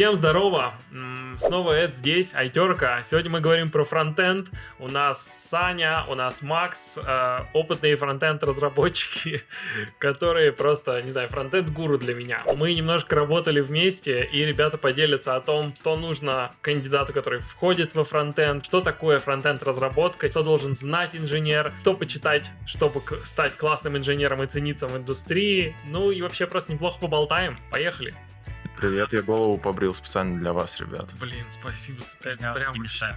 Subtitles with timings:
[0.00, 0.72] Всем здорово!
[1.36, 3.02] Снова Эд здесь, Айтерка.
[3.02, 4.50] Сегодня мы говорим про фронтенд.
[4.78, 9.42] У нас Саня, у нас Макс, э, опытные фронтенд разработчики,
[9.98, 12.42] которые просто, не знаю, фронтенд гуру для меня.
[12.56, 18.02] Мы немножко работали вместе, и ребята поделятся о том, что нужно кандидату, который входит во
[18.02, 24.42] фронтенд, что такое фронтенд разработка, что должен знать инженер, что почитать, чтобы стать классным инженером
[24.42, 25.76] и цениться в индустрии.
[25.84, 27.58] Ну и вообще просто неплохо поболтаем.
[27.70, 28.14] Поехали!
[28.80, 31.14] Привет, я голову побрил специально для вас, ребят.
[31.20, 33.14] Блин, спасибо, это Я прям вообще.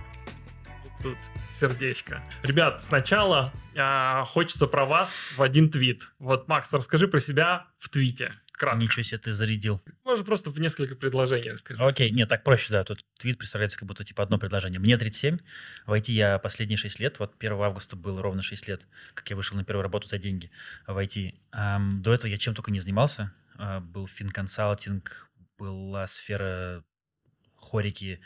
[1.01, 1.17] Тут
[1.53, 2.21] сердечко.
[2.41, 6.11] Ребят, сначала э, хочется про вас в один твит.
[6.19, 8.33] Вот, Макс, расскажи про себя в твите.
[8.51, 8.83] Кратко.
[8.83, 9.81] Ничего себе ты зарядил.
[10.03, 11.81] Может, просто в несколько предложений расскажи.
[11.81, 12.83] Окей, нет, так проще, да.
[12.83, 14.81] Тут твит представляется как будто типа одно предложение.
[14.81, 15.37] Мне 37,
[15.85, 19.37] в IT я последние 6 лет, вот 1 августа было ровно 6 лет, как я
[19.37, 20.51] вышел на первую работу за деньги
[20.87, 21.35] в IT.
[21.53, 23.33] Эм, до этого я чем только не занимался.
[23.57, 26.83] Э, был финконсалтинг, была сфера
[27.55, 28.19] хореки,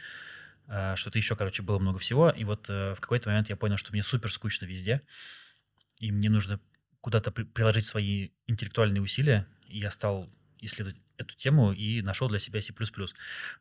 [0.68, 2.30] а, что-то еще, короче, было много всего.
[2.30, 5.02] И вот э, в какой-то момент я понял, что мне супер скучно везде,
[6.00, 6.60] и мне нужно
[7.02, 9.48] куда-то при- приложить свои интеллектуальные усилия.
[9.68, 10.30] И я стал
[10.60, 12.74] исследовать эту тему и нашел для себя C++.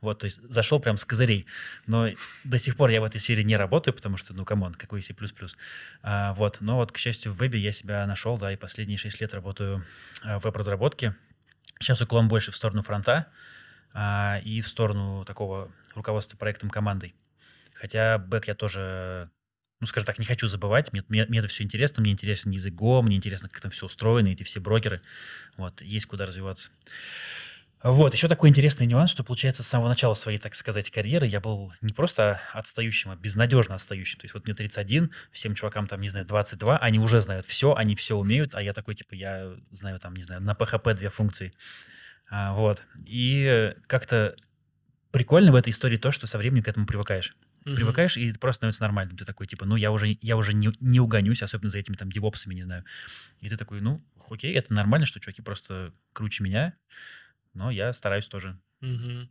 [0.00, 1.46] Вот, то есть зашел прям с козырей.
[1.86, 2.10] Но
[2.44, 5.02] до сих пор я в этой сфере не работаю, потому что, ну, come on, какой
[5.02, 5.14] C++.
[6.02, 9.20] А, вот, но вот, к счастью, в вебе я себя нашел, да, и последние 6
[9.20, 9.84] лет работаю
[10.22, 11.14] а, в веб-разработке.
[11.80, 13.26] Сейчас уклон больше в сторону фронта,
[13.98, 17.14] а, и в сторону такого руководства проектом командой.
[17.72, 19.30] Хотя бэк я тоже,
[19.80, 20.92] ну, скажем так, не хочу забывать.
[20.92, 22.02] Мне, мне, мне это все интересно.
[22.02, 25.00] Мне интересен язык Go, мне интересно, как там все устроено, эти все брокеры.
[25.56, 26.68] Вот, есть куда развиваться.
[27.82, 31.40] Вот, еще такой интересный нюанс, что, получается, с самого начала своей, так сказать, карьеры я
[31.40, 34.18] был не просто отстающим, а безнадежно отстающим.
[34.18, 37.74] То есть вот мне 31, всем чувакам там, не знаю, 22, они уже знают все,
[37.74, 41.08] они все умеют, а я такой, типа, я знаю там, не знаю, на PHP две
[41.08, 41.54] функции.
[42.28, 42.82] А, вот.
[43.06, 44.34] И как-то
[45.10, 47.36] прикольно в этой истории то, что со временем к этому привыкаешь.
[47.64, 47.74] Mm-hmm.
[47.74, 49.16] Привыкаешь, и это просто становится нормальным.
[49.16, 52.12] Ты такой, типа, ну, я уже, я уже не, не угонюсь, особенно за этими там
[52.12, 52.84] девопсами, не знаю.
[53.40, 56.74] И ты такой, ну, окей, это нормально, что чуваки просто круче меня,
[57.54, 59.28] но я стараюсь тоже mm-hmm.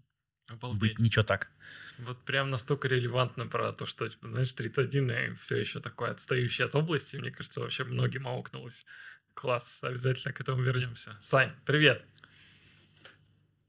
[0.77, 1.51] быть ничего так.
[1.99, 6.67] Вот прям настолько релевантно про то, что, типа, знаешь, 31 и все еще такое отстающее
[6.67, 8.85] от области, мне кажется, вообще многим аукнулось.
[9.33, 11.15] Класс, обязательно к этому вернемся.
[11.19, 12.05] Сань, привет!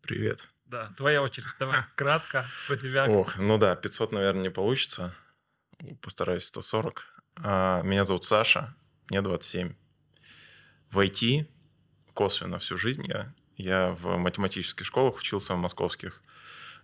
[0.06, 0.48] Привет.
[0.66, 1.48] Да, твоя очередь.
[1.58, 3.06] Давай кратко про тебя.
[3.08, 5.12] Ох, ну да, 500, наверное, не получится.
[6.00, 7.22] Постараюсь 140.
[7.42, 8.72] А, меня зовут Саша,
[9.10, 9.74] мне 27.
[10.90, 11.46] В IT
[12.14, 13.34] косвенно всю жизнь я.
[13.56, 16.22] Я в математических школах учился, в московских.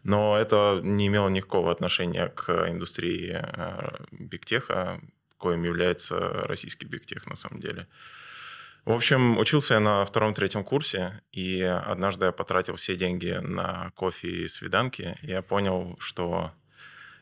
[0.03, 3.41] Но это не имело никакого отношения к индустрии
[4.11, 5.01] бигтеха,
[5.39, 7.87] коим является российский бигтех на самом деле.
[8.85, 14.29] В общем, учился я на втором-третьем курсе, и однажды я потратил все деньги на кофе
[14.29, 16.51] и свиданки, и я понял, что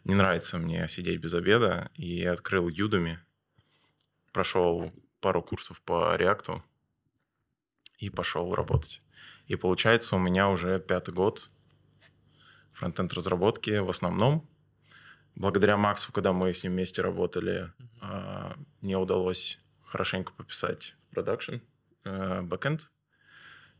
[0.04, 3.19] не нравится мне сидеть без обеда, и открыл Udemy,
[4.32, 6.65] прошел пару курсов по реакту
[7.99, 9.03] и пошел работать.
[9.47, 11.50] И получается, у меня уже пятый год
[12.72, 14.49] фронтенд разработки в основном.
[15.34, 17.70] Благодаря Максу, когда мы с ним вместе работали,
[18.00, 18.66] mm-hmm.
[18.81, 21.56] мне удалось хорошенько пописать продакшн,
[22.04, 22.91] бэкэнд.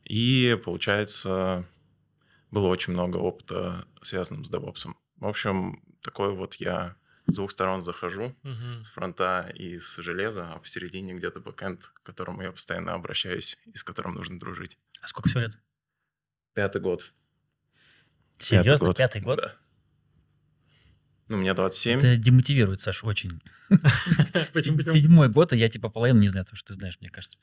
[0.05, 1.67] И, получается,
[2.51, 4.95] было очень много опыта, связанного с DevOps.
[5.17, 6.97] В общем, такой вот я
[7.27, 8.83] с двух сторон захожу, uh-huh.
[8.83, 13.77] с фронта и с железа, а посередине где-то бэкэнд, к которому я постоянно обращаюсь и
[13.77, 14.79] с которым нужно дружить.
[15.01, 15.53] А сколько всего лет?
[16.55, 17.13] Пятый год.
[18.39, 18.71] Серьезно?
[18.71, 18.97] Пятый год?
[18.97, 19.39] Пятый год?
[19.39, 19.57] Да.
[21.31, 21.99] Ну, мне 27.
[22.01, 23.41] Это демотивирует, Саш, очень.
[24.53, 27.39] Седьмой год, и я типа половину не знаю, того, что ты знаешь, мне кажется.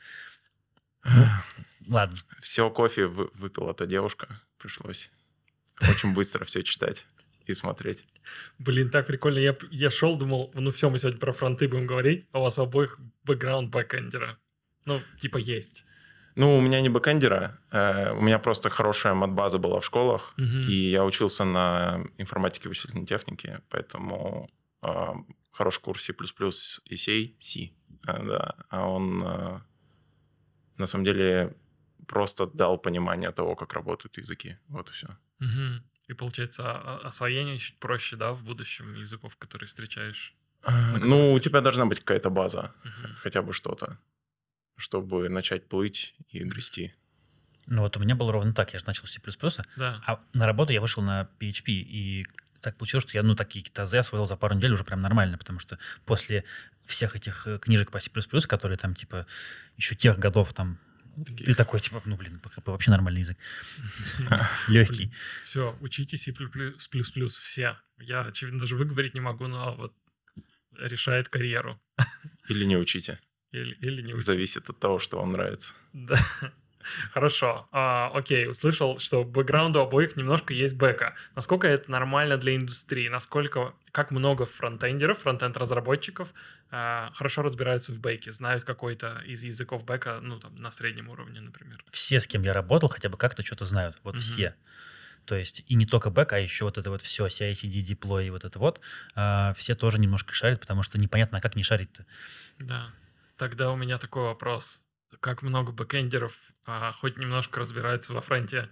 [1.05, 1.13] Ну,
[1.87, 2.17] ладно.
[2.41, 4.27] Все кофе выпила эта девушка.
[4.57, 5.09] Пришлось
[5.89, 7.07] очень быстро все читать
[7.45, 8.03] и смотреть.
[8.59, 9.39] Блин, так прикольно.
[9.39, 12.59] Я, я шел, думал, ну все, мы сегодня про фронты будем говорить, а у вас
[12.59, 14.37] обоих бэкграунд бэкэндера.
[14.83, 15.85] Ну, типа есть.
[16.37, 20.69] Ну, у меня не бэкэндера, э, у меня просто хорошая мат-база была в школах, угу.
[20.69, 24.47] и я учился на информатике вычислительной технике, поэтому
[24.83, 25.13] э,
[25.51, 26.13] хороший курс C++
[26.85, 27.69] и C, C, э,
[28.05, 29.59] да, а он э,
[30.77, 31.55] на самом деле
[32.07, 35.07] просто дал понимание того, как работают языки, вот и все.
[35.39, 35.81] Угу.
[36.09, 40.35] И получается освоение чуть проще, да, в будущем языков, которые встречаешь?
[41.01, 43.13] Ну, у тебя должна быть какая-то база, угу.
[43.23, 43.97] хотя бы что-то
[44.77, 46.93] чтобы начать плыть и грести.
[47.65, 49.21] Ну вот у меня было ровно так, я же начал с C++,
[49.75, 50.01] да.
[50.07, 52.25] а на работу я вышел на PHP, и
[52.61, 55.37] так получилось, что я, ну, такие какие-то азы освоил за пару недель уже прям нормально,
[55.37, 56.45] потому что после
[56.85, 58.09] всех этих э, книжек по C++,
[58.47, 59.27] которые там, типа,
[59.75, 60.79] еще тех годов там
[61.25, 61.45] таких.
[61.45, 63.37] Ты такой, типа, ну, блин, вообще нормальный язык.
[64.67, 65.13] Легкий.
[65.43, 67.77] Все, учите C++ все.
[67.99, 69.93] Я, очевидно, даже выговорить не могу, но вот
[70.77, 71.81] решает карьеру.
[72.47, 73.19] Или не учите.
[73.51, 74.19] Или, или не.
[74.19, 75.73] Зависит от того, что вам нравится.
[75.93, 76.17] Да.
[77.11, 77.67] Хорошо.
[77.71, 81.15] А, окей, услышал, что бэкграунд у обоих немножко есть бэка.
[81.35, 83.09] Насколько это нормально для индустрии?
[83.09, 86.33] Насколько, как много фронтендеров, фронтенд-разработчиков
[86.71, 91.41] а, хорошо разбираются в бэке, знают какой-то из языков бэка, ну, там, на среднем уровне,
[91.41, 91.83] например?
[91.91, 93.97] Все, с кем я работал, хотя бы как-то что-то знают.
[94.03, 94.21] Вот Мгм.
[94.21, 94.55] все.
[95.25, 98.29] То есть и не только бэк, а еще вот это вот все, CI/CD, деплой и
[98.29, 98.79] вот это вот,
[99.13, 102.05] а, все тоже немножко шарят, потому что непонятно, а как не шарить-то.
[102.59, 102.91] Да.
[103.37, 104.81] Тогда у меня такой вопрос.
[105.19, 106.35] Как много бэкендеров
[106.65, 108.69] а, хоть немножко разбираются во фронте?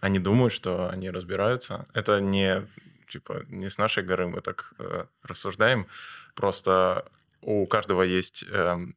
[0.00, 1.84] Они думают, что они разбираются.
[1.94, 2.68] Это не,
[3.08, 5.88] типа, не с нашей горы мы так э, рассуждаем.
[6.34, 7.10] Просто
[7.40, 8.94] у каждого есть эм,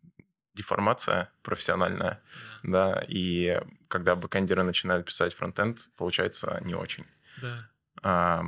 [0.54, 2.22] деформация профессиональная,
[2.64, 7.06] да, и когда бэкэндеры начинают писать фронтенд, получается не очень.
[7.42, 7.70] Да.
[8.04, 8.44] А,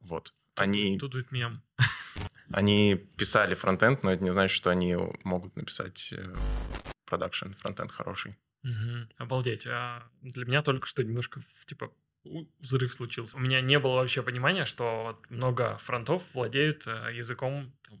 [0.00, 0.34] вот.
[0.56, 1.62] Они, Тут будет мем.
[2.50, 6.34] они писали фронтенд, но это не значит, что они могут написать э,
[7.04, 8.34] продакшн фронтенд хороший.
[8.62, 9.08] Мгм.
[9.16, 9.66] Обалдеть.
[9.66, 11.90] А для меня только что немножко типа
[12.58, 13.36] взрыв случился.
[13.36, 18.00] У меня не было вообще понимания, что много фронтов владеют э, языком там,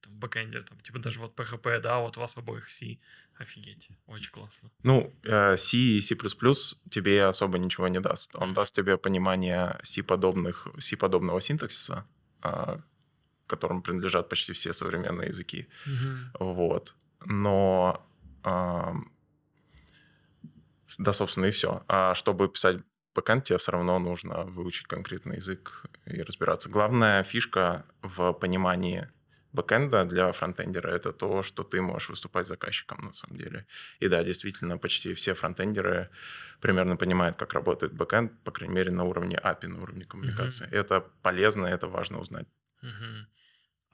[0.00, 2.98] там, бэкэндер, там, типа даже вот PHP, да, вот у вас обоих C.
[3.38, 3.90] Офигеть.
[4.06, 4.70] Очень классно.
[4.82, 6.16] Ну, э, C и C++
[6.90, 8.34] тебе особо ничего не даст.
[8.34, 12.06] Он даст тебе понимание C-подобных, C-подобного синтаксиса,
[12.40, 12.80] а,
[13.46, 15.68] которым принадлежат почти все современные языки.
[16.38, 16.94] Вот.
[17.24, 18.06] Но...
[20.86, 21.82] с- Да, собственно, и все.
[21.88, 22.76] А чтобы писать
[23.14, 26.68] бэкэнд, тебе все равно нужно выучить конкретный язык и разбираться.
[26.68, 29.08] Главная фишка в понимании
[29.52, 33.66] бэкэнда для фронтендера это то, что ты можешь выступать заказчиком на самом деле.
[34.00, 36.08] И да, действительно, почти все фронтендеры
[36.60, 40.68] примерно понимают, как работает бэкэнд, по крайней мере, на уровне API, на уровне коммуникации.
[40.70, 42.46] Это полезно, это важно узнать.
[42.82, 43.26] Мгм.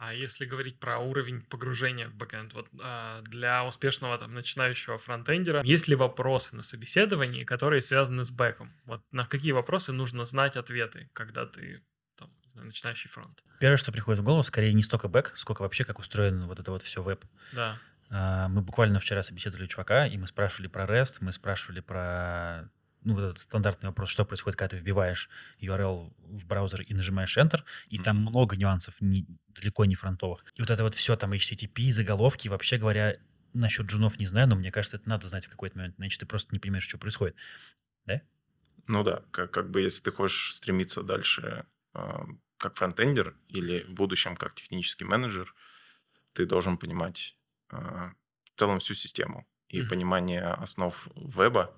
[0.04, 5.62] А если говорить про уровень погружения в бэкэнд, вот а, для успешного там начинающего фронтендера,
[5.62, 8.72] есть ли вопросы на собеседовании, которые связаны с бэком?
[8.84, 11.84] Вот на какие вопросы нужно знать ответы, когда ты
[12.16, 13.44] там, знаю, начинающий фронт?
[13.60, 16.72] Первое, что приходит в голову, скорее не столько бэк, сколько вообще, как устроен вот это
[16.72, 17.24] вот все веб.
[17.52, 17.78] Да.
[18.10, 22.68] А, Мы буквально вчера собеседовали чувака, и мы спрашивали про REST, мы спрашивали про
[23.04, 25.28] ну, вот этот стандартный вопрос, что происходит, когда ты вбиваешь
[25.58, 28.28] URL в браузер и нажимаешь Enter, и там Мгм.
[28.28, 30.44] много нюансов, не- далеко не фронтовых.
[30.54, 33.16] И вот это вот все, там HTTP, заголовки, вообще говоря,
[33.54, 36.26] насчет джунов не знаю, но мне кажется, это надо знать в какой-то момент, иначе ты
[36.26, 37.36] просто не понимаешь, что происходит.
[38.86, 42.24] Ну да, как, как бы если ты хочешь стремиться дальше а,
[42.56, 45.54] как фронтендер или в будущем как технический менеджер,
[46.32, 47.36] ты должен понимать
[47.70, 48.12] а,
[48.44, 49.46] в целом всю систему.
[49.68, 49.90] И Мгм.
[49.90, 51.74] понимание основ веба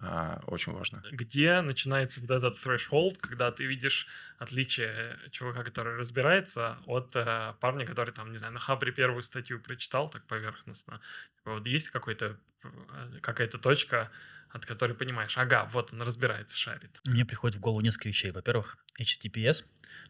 [0.00, 1.02] а, очень важно.
[1.10, 4.06] Где начинается вот этот threshold, когда ты видишь
[4.38, 9.60] отличие чувака, который разбирается, от э, парня, который там, не знаю, на Хабре первую статью
[9.60, 11.00] прочитал так поверхностно.
[11.38, 14.10] Типа, Вот есть какой-то, э, какая-то точка,
[14.50, 17.00] от которой понимаешь, ага, вот он разбирается, шарит.
[17.06, 18.30] Мне приходит в голову несколько вещей.
[18.30, 19.64] Во-первых, HTTPS.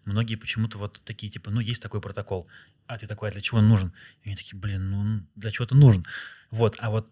[0.04, 2.48] Многие почему-то вот такие, типа, ну, есть такой протокол.
[2.86, 3.92] А ты такой, а для чего он нужен?
[4.22, 6.04] И они такие, блин, ну, для чего то нужен?
[6.50, 7.10] Вот, а вот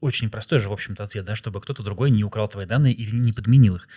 [0.00, 3.14] очень простой же, в общем-то, ответ, да, чтобы кто-то другой не украл твои данные или
[3.14, 3.88] не подменил их.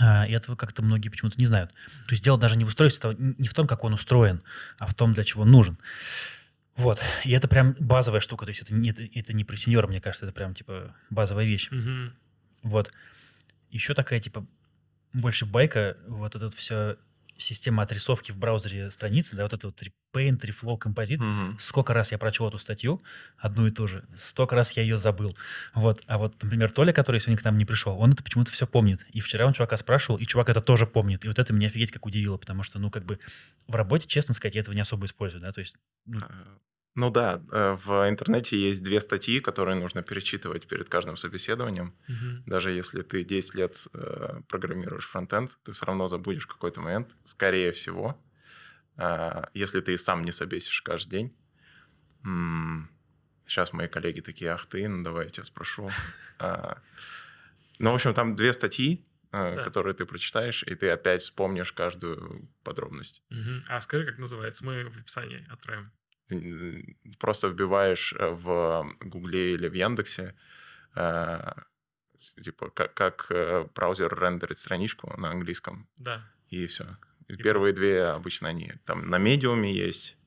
[0.00, 1.72] А, и этого как-то многие почему-то не знают.
[2.06, 4.42] То есть дело даже не в устройстве, не в том, как он устроен,
[4.78, 5.78] а в том, для чего он нужен.
[6.76, 7.00] Вот.
[7.24, 8.44] И это прям базовая штука.
[8.46, 11.44] То есть это не, это, это не про сеньора, мне кажется, это прям типа базовая
[11.44, 11.68] вещь.
[11.70, 12.12] Мгм.
[12.62, 12.92] Вот.
[13.70, 14.46] Еще такая, типа,
[15.12, 16.96] больше байка, вот эта вот вся
[17.36, 19.80] система отрисовки в браузере страницы, да, вот это вот
[20.14, 21.22] Paint, Reflow, Composite.
[21.22, 21.58] Мгм.
[21.60, 23.00] Сколько раз я прочел эту статью,
[23.36, 25.36] одну и ту же, столько раз я ее забыл.
[25.74, 26.02] Вот.
[26.06, 29.02] А вот, например, Толя, который сегодня к нам не пришел, он это почему-то все помнит.
[29.10, 31.24] И вчера он чувака спрашивал, и чувак это тоже помнит.
[31.24, 33.18] И вот это меня офигеть как удивило, потому что, ну, как бы
[33.66, 35.76] в работе, честно сказать, я этого не особо использую, да, то есть
[36.06, 36.58] ну, А,
[36.96, 41.92] Ну да, э, в интернете есть две статьи, которые нужно перечитывать перед каждым собеседованием.
[42.08, 42.44] Мгм.
[42.46, 47.72] Даже если ты 10 лет э, программируешь фронтенд, ты все равно забудешь какой-то момент, скорее
[47.72, 48.16] всего,
[48.96, 51.36] а, если ты и сам не собесишь каждый день.
[53.46, 55.90] Сейчас мои коллеги такие, ах ты, ну давай я тебя спрошу.
[56.38, 56.78] А,
[57.78, 59.62] Ну, в общем, там две статьи, э, Да.
[59.62, 63.22] которые ты прочитаешь, и ты опять вспомнишь каждую подробность.
[63.68, 64.64] А скажи, как называется?
[64.64, 65.92] Мы в описании отправим.
[66.28, 70.34] Ты, просто вбиваешь э, в Гугле или в Яндексе
[70.96, 71.52] э,
[72.42, 76.24] типа как, как э, браузер рендерит страничку на английском, Да.
[76.48, 76.86] и все.
[77.28, 80.18] И Первые две обычно они там на медиуме есть,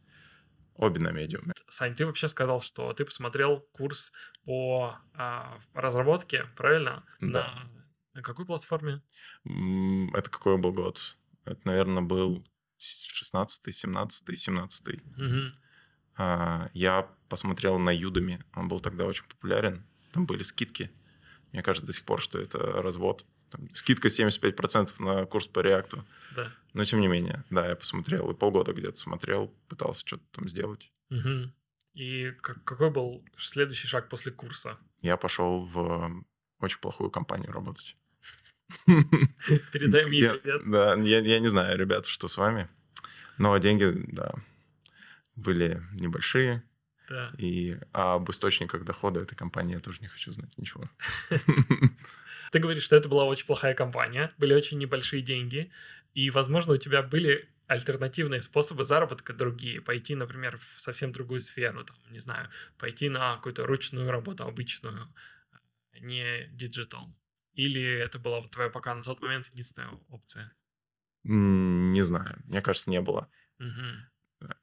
[0.78, 1.54] Обе на медиуме.
[1.68, 4.12] Сань, ты вообще сказал, что ты посмотрел курс
[4.46, 7.04] по а, разработке, правильно?
[7.20, 7.28] Да.
[7.28, 7.70] На,
[8.14, 9.02] на какой платформе?
[10.14, 11.18] Это какой был год?
[11.46, 15.56] Это, наверное, был 16 17 17 Мгм.
[16.18, 18.44] А, Я посмотрел на Юдами.
[18.56, 19.84] Он был тогда очень популярен.
[20.12, 20.90] Там были скидки.
[21.52, 23.26] Мне кажется до сих пор, что это развод.
[23.50, 26.04] Там скидка 75% на курс по реакту.
[26.36, 26.52] Да.
[26.74, 28.30] Но тем не менее, да, я посмотрел.
[28.30, 30.92] И полгода где-то смотрел, пытался что-то там сделать.
[31.10, 31.54] Мгм.
[31.94, 34.78] И как- какой был следующий шаг после курса?
[35.02, 36.24] Я пошел в
[36.60, 37.96] очень плохую компанию работать.
[38.86, 40.62] Передай мне привет.
[40.70, 42.68] Да, я, я не знаю, ребята, что с вами.
[43.38, 44.32] Но деньги, да,
[45.38, 46.64] были небольшие.
[47.08, 47.32] Да.
[47.38, 50.90] И а об источниках дохода этой компании я тоже не хочу знать ничего.
[52.52, 55.72] Ты говоришь, что это была очень плохая компания, были очень небольшие деньги,
[56.14, 59.82] и, возможно, у тебя были альтернативные способы заработка другие.
[59.82, 65.08] Пойти, например, в совсем другую сферу, там, не знаю, пойти на какую-то ручную работу обычную,
[66.00, 67.14] не digital.
[67.54, 70.54] Или это была твоя пока на тот момент единственная опция?
[71.24, 73.30] Не знаю, мне кажется, не было.
[73.60, 74.08] Мгм.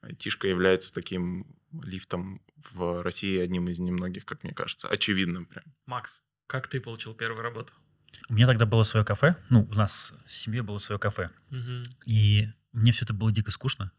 [0.02, 1.46] Айтишка является таким
[1.82, 2.40] лифтом
[2.72, 5.64] в России, одним из немногих, как мне кажется, очевидным прям.
[5.86, 7.72] Макс, как ты получил первую работу?
[8.28, 9.36] У меня тогда было свое кафе.
[9.50, 11.30] Ну, у нас в семье было свое кафе.
[11.50, 11.82] Мгм.
[12.06, 13.92] И мне все это было дико скучно.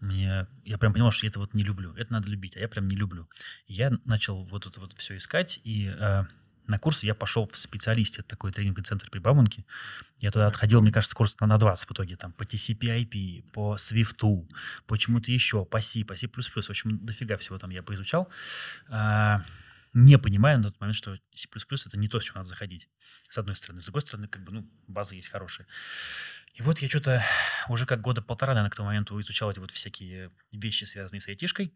[0.00, 1.94] Мне, я прям понимал, что я это вот не люблю.
[1.94, 3.28] Это надо любить, а я прям не люблю.
[3.66, 6.24] И я начал вот это вот все искать, и э,
[6.66, 9.64] на курсы я пошел в специалисте, это такой тренинговый центр при Бауманке.
[10.18, 13.76] Я туда отходил, мне кажется, курс на, на 20 в итоге, там, по TCP/IP, по
[13.76, 14.48] Swift,
[14.86, 18.28] по чему-то еще, по C, по C++, в общем, дофига всего там я поизучал.
[18.88, 19.42] А,
[19.92, 21.48] не понимая на тот момент, что C++
[21.86, 22.88] это не то, с чего надо заходить,
[23.28, 23.80] с одной стороны.
[23.80, 25.66] С другой стороны, как бы, ну, база есть хорошая.
[26.54, 27.24] И вот я что-то
[27.68, 31.28] уже как года полтора, наверное, к тому моменту изучал эти вот всякие вещи, связанные с
[31.28, 31.74] айтишкой.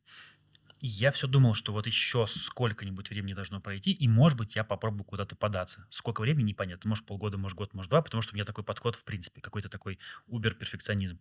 [0.80, 5.04] Я все думал, что вот еще сколько-нибудь времени должно пройти, и, может быть, я попробую
[5.04, 5.86] куда-то податься.
[5.90, 6.88] Сколько времени, непонятно.
[6.88, 9.70] Может, полгода, может, год, может, два, потому что у меня такой подход, в принципе, какой-то
[9.70, 11.18] такой убер-перфекционизм.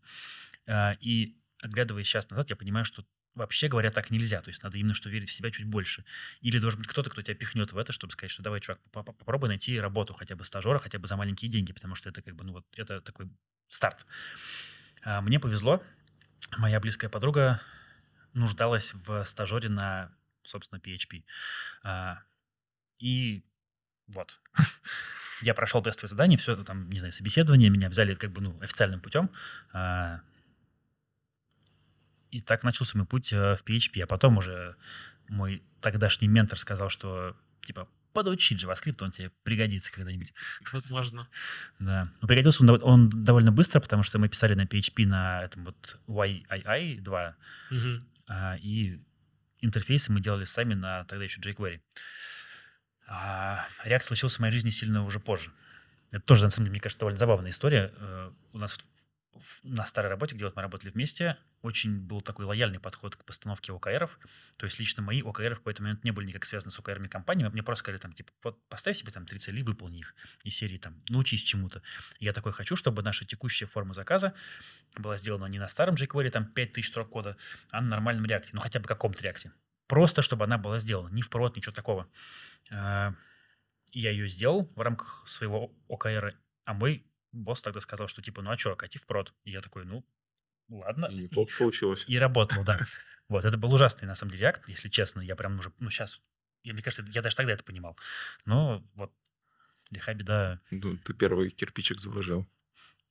[0.68, 4.42] А, И, оглядываясь сейчас назад, я понимаю, что вообще говоря, так нельзя.
[4.42, 6.06] То есть надо именно что верить в себя чуть больше.
[6.42, 9.04] Или должен быть кто-то, кто тебя пихнет в это, чтобы сказать, что давай, чувак, по-
[9.04, 12.22] по- попробуй найти работу хотя бы стажера, хотя бы за маленькие деньги, потому что это
[12.22, 13.30] как бы, ну вот, это такой
[13.68, 14.06] старт.
[15.04, 15.82] А, Мне повезло.
[16.58, 17.62] Моя близкая подруга
[18.36, 20.12] нуждалась в стажере на,
[20.44, 21.24] собственно, PHP.
[21.84, 22.20] А,
[23.00, 23.44] И
[24.08, 24.40] вот.
[25.42, 29.02] Я прошел тестовое задание, все там, не знаю, собеседование, меня взяли как бы, ну, официальным
[29.02, 29.30] путем.
[29.74, 30.22] А,
[32.32, 34.02] И так начался мой путь э, в PHP.
[34.04, 34.76] А потом уже
[35.28, 40.34] мой тогдашний ментор сказал, что, типа, подучи JavaScript, он тебе пригодится когда-нибудь.
[40.72, 41.28] Возможно.
[41.80, 42.08] Да.
[42.22, 46.00] Но пригодился он, он довольно быстро, потому что мы писали на PHP на этом вот
[46.08, 47.36] YII 2,
[47.72, 48.08] Мгм.
[48.28, 49.00] А, и
[49.62, 51.82] интерфейсы мы делали сами на тогда еще jQuery.
[53.08, 55.52] А React случился в моей жизни сильно уже позже.
[56.12, 57.94] Это тоже, на самом деле, мне кажется, довольно забавная история.
[57.98, 58.78] Э, У нас
[59.64, 63.74] на старой работе, где вот мы работали вместе, очень был такой лояльный подход к постановке
[63.74, 64.20] ОКРов.
[64.58, 67.48] То есть лично мои ОКРы в какой-то момент не были никак связаны с ОКРами компании.
[67.48, 70.16] Мне просто сказали, там, типа, вот поставь себе там три цели, выполни их.
[70.44, 71.82] Из серии там, научись чему-то.
[72.20, 74.34] Я такой хочу, чтобы наша текущая форма заказа
[74.98, 77.38] была сделана не на старом jQuery, там 5000 строк кода,
[77.72, 79.52] а на нормальном реакте, ну хотя бы каком-то реакте.
[79.88, 82.08] Просто, чтобы она была сделана, ни в прод, ничего такого.
[82.72, 83.14] А,
[83.92, 88.42] и Я ее сделал в рамках своего ОКР, а мой босс тогда сказал, что типа,
[88.42, 89.34] ну а что, кати в прод.
[89.44, 90.06] И я такой, ну,
[90.70, 91.06] ладно.
[91.08, 92.06] И неплохо получилось.
[92.08, 92.80] И работал, да.
[93.28, 95.20] Вот, это был ужасный, на самом деле, акт, если честно.
[95.20, 96.22] Я прям уже, ну, сейчас,
[96.64, 97.98] я, мне кажется, я даже тогда это понимал.
[98.46, 99.12] Но вот,
[99.90, 102.48] лиха беда, Ну, ты первый кирпичик заложил.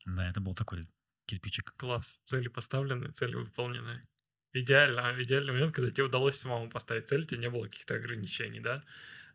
[0.07, 0.89] да, это был такой
[1.27, 1.75] кирпичик.
[1.77, 2.21] Класс.
[2.25, 4.07] Цели поставлены, цели выполнены.
[4.53, 5.21] Идеально.
[5.21, 8.85] Идеальный момент, когда тебе удалось самому поставить цель, у тебя не было каких-то ограничений, да?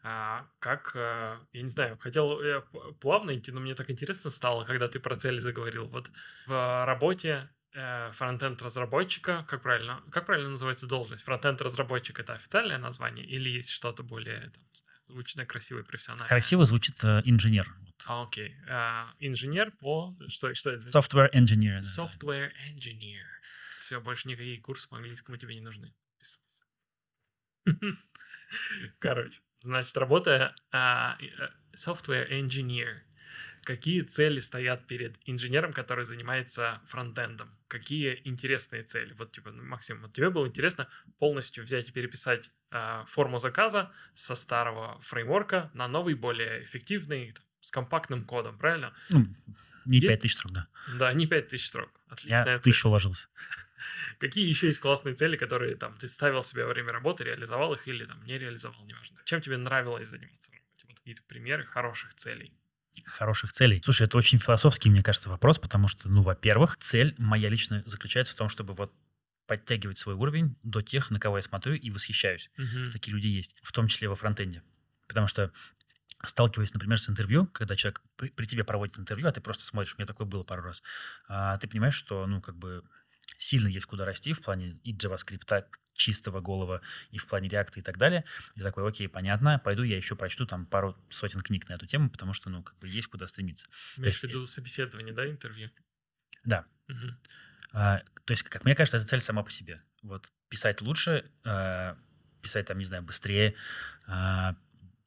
[0.02, 2.62] А, как, э, я не знаю, хотел я
[3.02, 5.88] плавно идти, но мне так интересно стало, когда ты про цели заговорил.
[5.88, 6.10] Вот
[6.48, 11.24] в работе э, фронтенд разработчика, как правильно, как правильно называется должность?
[11.24, 14.64] Фронтенд разработчик это официальное название или есть что-то более там,
[15.10, 16.30] звучное, красивое, профессиональное?
[16.30, 17.76] Красиво звучит э, инженер.
[18.06, 18.56] А, окей.
[18.70, 20.88] А, инженер по что что это?
[20.88, 21.82] Software engineer.
[21.82, 22.04] да.
[22.04, 23.26] Software engineer.
[23.80, 25.94] Все, больше никакие курсы по английскому тебе не нужны.
[29.00, 33.00] Короче, значит, работая а, э, software engineer,
[33.64, 37.58] какие цели стоят перед инженером, который занимается фронтендом?
[37.68, 39.14] Какие интересные цели?
[39.14, 40.88] Вот, типа, ну, Максим, вот тебе было интересно
[41.20, 47.72] полностью взять и переписать а, форму заказа со старого фреймворка на новый, более эффективный, с
[47.72, 48.96] компактным кодом, правильно?
[49.10, 49.26] Ну,
[49.86, 50.08] Не Есть?
[50.08, 50.68] 5 тысяч строк, да.
[50.98, 51.90] Да, не 5000 строк.
[52.08, 53.28] Отличная Я тысячу уложился.
[54.20, 57.88] Какие еще есть классные цели, которые там ты ставил себе во время работы, реализовал их
[57.88, 59.22] или там не реализовал, неважно.
[59.26, 60.52] Чем тебе нравилось заниматься?
[60.88, 62.54] Вот какие-то примеры хороших целей.
[63.06, 63.82] хороших целей.
[63.84, 68.34] Слушай, это очень философский, мне кажется, вопрос, потому что, ну, во-первых, цель моя личная заключается
[68.34, 68.94] в том, чтобы вот
[69.48, 72.52] подтягивать свой уровень до тех, на кого я смотрю и восхищаюсь.
[72.58, 72.92] Мгм.
[72.92, 74.62] Такие люди есть, в том числе во фронтенде.
[75.08, 75.52] Потому что
[76.24, 79.96] сталкиваясь, например, с интервью, когда человек при, при тебе проводит интервью, а ты просто смотришь,
[79.96, 80.84] у меня такое было пару раз,
[81.28, 82.84] а, ты понимаешь, что, ну, как бы
[83.38, 87.82] сильно есть куда расти в плане и JavaScript, чистого голова, и в плане React и
[87.82, 88.24] так далее.
[88.56, 92.10] И такой, окей, понятно, пойду я еще прочту там пару сотен книг на эту тему,
[92.10, 93.68] потому что, ну, как бы есть куда стремиться.
[93.98, 95.70] Имеешь в виду собеседование, да, интервью?
[96.46, 96.66] Да.
[96.88, 97.20] Мгм.
[97.74, 99.80] А, то есть, как мне кажется, это цель сама по себе.
[100.02, 101.98] Вот писать лучше, а,
[102.42, 103.56] писать там, не знаю, быстрее,
[104.08, 104.56] а,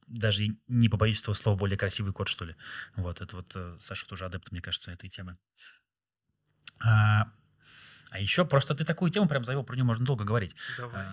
[0.07, 2.55] даже не побоюсь этого слова, более красивый код, что ли.
[2.95, 5.37] Вот, это вот э, Саша тоже адепт, мне кажется, этой темы.
[6.79, 7.31] А,
[8.11, 10.55] а еще просто ты такую тему прям завел, про нее можно долго говорить.
[10.77, 11.05] Давай.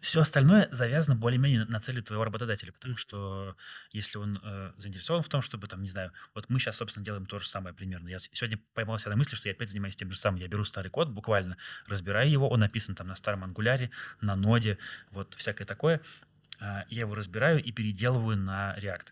[0.00, 2.98] все остальное завязано более-менее на цели твоего работодателя, потому Мгм.
[2.98, 3.56] что
[3.92, 7.26] если он э, заинтересован в том, чтобы, там, не знаю, вот мы сейчас, собственно, делаем
[7.26, 8.08] то же самое примерно.
[8.08, 10.40] Я сегодня поймал себя на мысли, что я опять занимаюсь тем же самым.
[10.40, 13.90] Я беру старый код, буквально разбираю его, он написан там на старом ангуляре,
[14.20, 14.78] на ноде,
[15.10, 16.00] вот всякое такое.
[16.60, 19.06] А, я его разбираю и переделываю на React.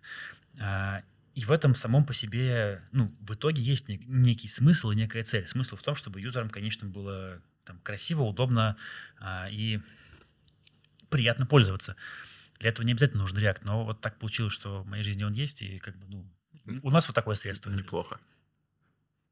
[0.61, 1.03] А,
[1.35, 5.23] и в этом самом по себе, ну, в итоге есть нек- некий смысл и некая
[5.23, 5.47] цель.
[5.47, 8.77] Смысл в том, чтобы юзерам, конечно, было там, красиво, удобно
[9.19, 9.81] а, и
[11.11, 11.97] приятно пользоваться.
[12.59, 15.35] Для этого не обязательно нужен React, но вот так получилось, что в моей жизни он
[15.35, 16.07] есть, и как бы,
[16.65, 17.71] ну, у нас вот такое средство.
[17.71, 18.19] Неплохо.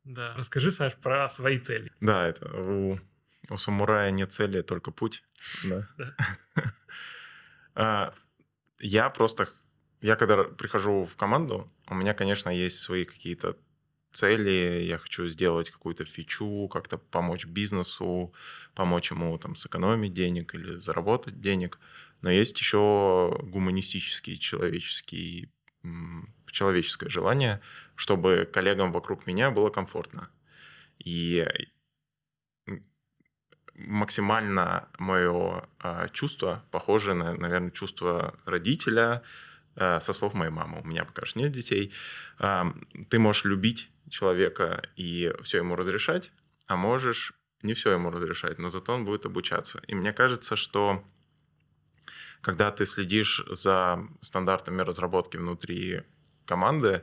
[0.04, 0.34] Да.
[0.36, 1.90] Расскажи, Саш, про свои цели.
[2.00, 2.98] Да, это у,
[3.48, 5.24] у самурая нет цели, только путь.
[5.64, 5.86] Да.
[7.74, 8.14] А,
[8.80, 9.48] Я просто,
[10.02, 13.56] я когда прихожу в команду, у меня, конечно, есть свои какие-то
[14.12, 18.34] цели, я хочу сделать какую-то фичу, как-то помочь бизнесу,
[18.74, 21.80] помочь ему там сэкономить денег или заработать денег.
[22.22, 25.50] Но есть еще гуманистический, человеческий,
[25.84, 27.60] м, человеческое желание,
[27.96, 30.30] чтобы коллегам вокруг меня было комфортно.
[30.98, 31.46] И
[33.76, 39.22] максимально мое а, чувство похоже на, наверное, чувство родителя,
[39.76, 40.80] а, со слов моей мамы.
[40.80, 41.92] У меня пока что нет детей.
[42.38, 42.72] А,
[43.10, 46.32] ты можешь любить человека и все ему разрешать,
[46.66, 49.82] а можешь не все ему разрешать, но зато он будет обучаться.
[49.86, 51.04] И мне кажется, что
[52.40, 56.02] когда ты следишь за стандартами разработки внутри
[56.44, 57.02] команды,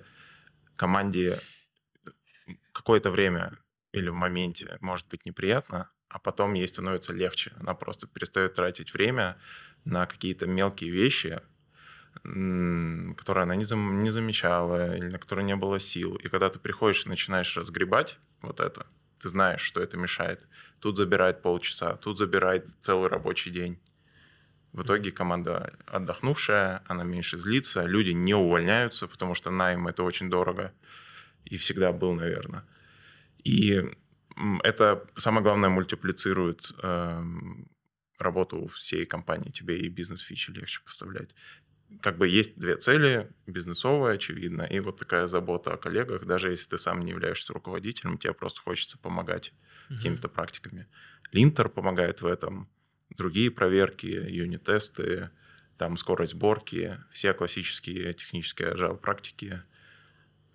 [0.76, 1.40] команде
[2.72, 3.58] какое-то время
[3.92, 7.54] или в моменте может быть неприятно, а потом ей становится легче.
[7.60, 9.38] Она просто перестает тратить время
[9.86, 11.40] на какие-то мелкие вещи,
[12.24, 16.16] которые она не, зам- не замечала или на которые не было сил.
[16.18, 18.86] И когда ты приходишь и начинаешь разгребать вот это,
[19.20, 20.48] ты знаешь, что это мешает.
[20.80, 23.80] Тут забирает полчаса, тут забирает целый рабочий день.
[24.74, 30.30] В итоге команда отдохнувшая, она меньше злится, люди не увольняются, потому что найм это очень
[30.30, 30.74] дорого.
[31.46, 32.64] И всегда был, наверное.
[33.44, 33.84] И
[34.64, 37.70] это, самое главное, мультиплицирует эм,
[38.20, 39.52] работу всей компании.
[39.52, 41.36] Тебе и бизнес-фичи легче поставлять.
[42.02, 46.70] Как бы есть две цели, бизнесовая, очевидно, и вот такая забота о коллегах, даже если
[46.72, 49.54] ты сам не являешься руководителем, тебе просто хочется помогать
[49.90, 50.18] Мгм.
[50.18, 50.88] какими-то практиками.
[51.32, 52.66] Линтер помогает в этом,
[53.10, 55.32] другие проверки, юнит-тесты,
[55.78, 59.62] там скорость сборки, все классические технические agile практики.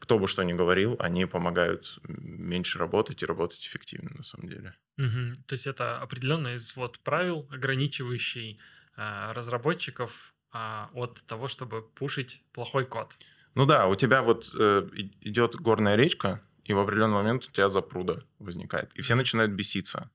[0.06, 4.72] Кто бы что ни говорил, они помогают меньше работать и работать эффективнее на самом деле.
[4.96, 5.34] Мгм.
[5.48, 8.60] То есть это определенный свод правил, ограничивающий
[8.96, 13.18] а, разработчиков а, от того, чтобы пушить плохой код.
[13.56, 14.88] Ну да, у тебя вот э,
[15.22, 18.94] идет горная речка, и в определенный момент у тебя запруда возникает.
[18.94, 20.08] И все начинают беситься.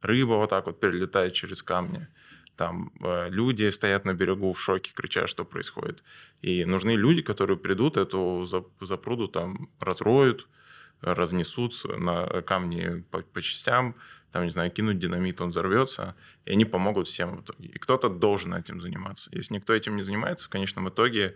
[0.00, 2.08] Рыба вот так вот перелетает через камни.
[2.56, 6.02] Там э, люди стоят на берегу в шоке, крича, что происходит.
[6.42, 10.48] И нужны люди, которые придут, эту зап- запруду там разроют,
[11.00, 13.94] разнесут на камни по, по частям,
[14.32, 16.14] там, не знаю, кинуть динамит, он взорвется,
[16.44, 17.68] и они помогут всем в итоге.
[17.68, 19.30] И кто-то должен этим заниматься.
[19.32, 21.34] Если никто этим не занимается, в конечном итоге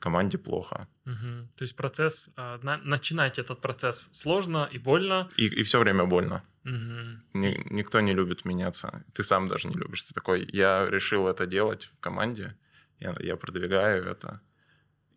[0.00, 0.88] команде плохо.
[1.04, 1.48] Мгм.
[1.56, 5.28] То есть процесс, на- начинать этот процесс сложно и больно.
[5.36, 6.42] И, все время больно.
[6.64, 7.22] Мгм.
[7.34, 9.04] Ни- никто не любит меняться.
[9.14, 10.02] Ты сам даже не любишь.
[10.02, 12.56] Ты такой, я решил это делать в команде,
[12.98, 14.40] я, я продвигаю это,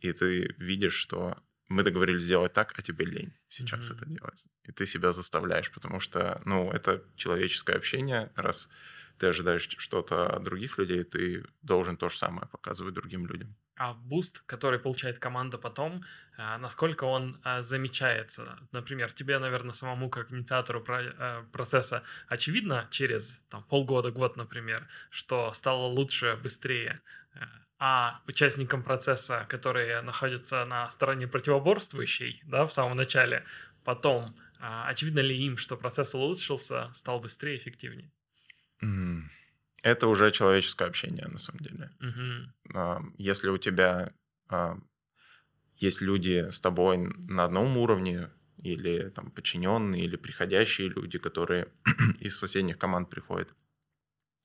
[0.01, 1.37] и ты видишь, что
[1.69, 3.97] мы договорились сделать так, а тебе лень сейчас Мгм.
[3.97, 4.45] это делать.
[4.63, 8.69] И ты себя заставляешь, потому что, ну, это человеческое общение, раз
[9.17, 13.49] ты ожидаешь что-то от других людей, ты должен то же самое показывать другим людям.
[13.75, 16.03] А буст, который получает команда потом,
[16.37, 18.59] а, насколько он а, замечается?
[18.71, 25.51] Например, тебе, наверное, самому как инициатору э, процесса очевидно через там, полгода, год, например, что
[25.53, 27.01] стало лучше, быстрее.
[27.33, 27.45] Э,
[27.79, 33.43] а участникам процесса, которые находятся на стороне противоборствующей, да, в самом начале,
[33.83, 38.11] потом, а, очевидно ли им, что процесс улучшился, стал быстрее, эффективнее?
[39.83, 41.91] Это уже человеческое общение, на самом деле.
[41.99, 43.13] Угу.
[43.17, 44.13] Если у тебя
[45.75, 48.29] есть люди с тобой на одном уровне,
[48.63, 51.67] или там подчиненные, или приходящие люди, которые
[52.19, 53.53] из соседних команд приходят,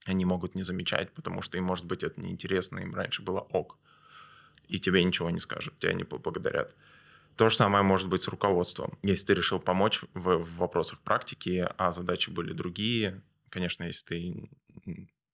[0.07, 3.79] они могут не замечать, потому что им, может быть, это неинтересно, им раньше было ок,
[4.67, 6.75] и тебе ничего не скажут, тебя не поблагодарят.
[7.37, 8.99] То же самое может быть с руководством.
[9.03, 14.49] Если ты решил помочь в, в вопросах практики, а задачи были другие, конечно, если ты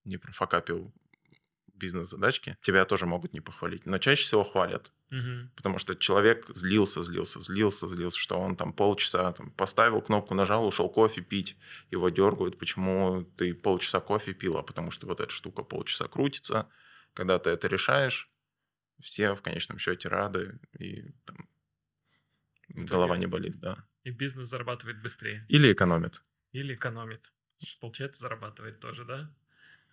[0.05, 0.93] не профокапил
[1.75, 3.85] бизнес-задачки, тебя тоже могут не похвалить.
[3.85, 4.91] Но чаще всего хвалят.
[5.11, 5.51] Угу.
[5.55, 10.65] Потому что человек злился, злился, злился, злился, что он там полчаса там, поставил кнопку, нажал,
[10.65, 11.57] ушел кофе пить,
[11.91, 12.57] его дергают.
[12.57, 14.63] Почему ты полчаса кофе пила?
[14.63, 16.69] Потому что вот эта штука полчаса крутится.
[17.13, 18.29] Когда ты это решаешь,
[19.01, 21.49] все в конечном счете рады, и там,
[22.69, 23.85] голова не болит, да.
[24.03, 25.45] И бизнес зарабатывает быстрее.
[25.49, 26.21] Или экономит.
[26.51, 27.31] Или экономит.
[27.79, 29.33] Получается, зарабатывает тоже, да?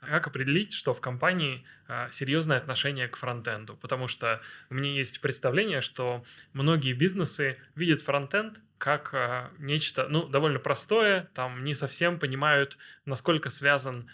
[0.06, 3.76] Как определить, что в компании а, серьезное отношение к фронтенду?
[3.76, 10.26] Потому что у меня есть представление, что многие бизнесы видят фронтенд как а, нечто, ну,
[10.26, 14.10] довольно простое, там не совсем понимают, насколько связан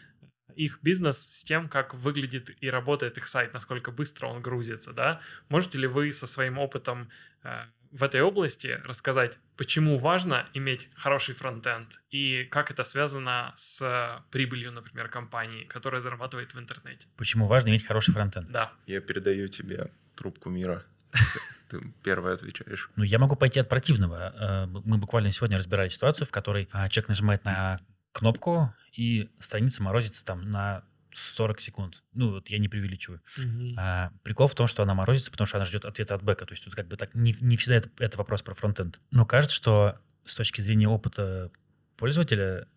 [0.54, 5.20] их бизнес с тем, как выглядит и работает их сайт, насколько быстро он грузится, да?
[5.48, 7.08] Можете ли вы со своим опытом
[7.42, 14.22] а, в этой области рассказать, почему важно иметь хороший фронтенд и как это связано с
[14.30, 17.06] прибылью, например, компании, которая зарабатывает в интернете.
[17.16, 18.50] Почему важно иметь хороший фронтенд?
[18.50, 18.72] Да.
[18.86, 20.84] Я передаю тебе трубку мира.
[21.68, 22.90] Ты первый отвечаешь.
[22.96, 24.32] Ну, я могу пойти от противного.
[24.34, 27.78] Э, мы буквально сегодня разбирали ситуацию, в которой а, человек нажимает на
[28.12, 30.84] кнопку, и страница морозится там на
[31.18, 32.02] 40 секунд.
[32.12, 33.20] Ну, вот я не преувеличиваю.
[33.36, 33.74] Угу.
[33.76, 36.46] А, прикол в том, что она морозится, потому что она ждет ответа от бэка.
[36.46, 39.00] То есть тут как бы так не, не всегда это, это вопрос про фронтенд.
[39.10, 41.50] Но кажется, что с точки зрения опыта
[41.96, 42.68] пользователя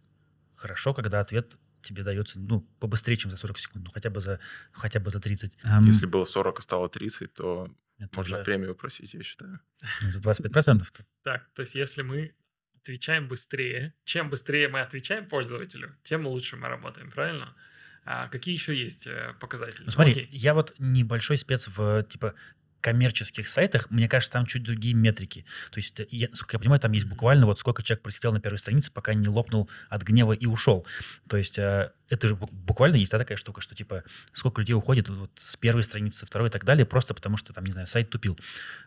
[0.55, 4.39] хорошо, когда ответ тебе дается, ну, побыстрее, чем за 40 секунд, ну, хотя бы за,
[4.71, 5.57] хотя бы за 30.
[5.87, 8.43] Если было 40, а стало 30, то это можно уже...
[8.43, 9.59] премию просить, я считаю.
[10.01, 10.83] Ну, 25%.
[11.23, 12.35] Так, то есть если мы
[12.81, 17.55] отвечаем быстрее, чем быстрее мы отвечаем пользователю, тем лучше мы работаем, правильно?
[18.03, 19.83] А какие еще есть э, показатели?
[19.85, 20.29] Ну, смотри, Окей.
[20.31, 22.33] я вот небольшой спец в типа
[22.81, 25.45] коммерческих сайтах, мне кажется, там чуть другие метрики.
[25.71, 28.41] То есть, э, я, насколько я понимаю, там есть буквально вот сколько человек просидел на
[28.41, 30.85] первой странице, пока не лопнул от гнева и ушел.
[31.29, 35.07] То есть, э, это же буквально есть да, такая штука, что типа сколько людей уходит
[35.09, 38.09] вот с первой страницы, второй и так далее, просто потому что там, не знаю, сайт
[38.09, 38.37] тупил.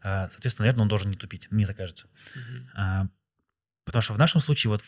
[0.03, 2.09] А, соответственно, наверное, он должен не тупить, мне так кажется.
[2.35, 3.09] Mm-hmm.
[3.85, 4.83] Потому что в нашем случае вот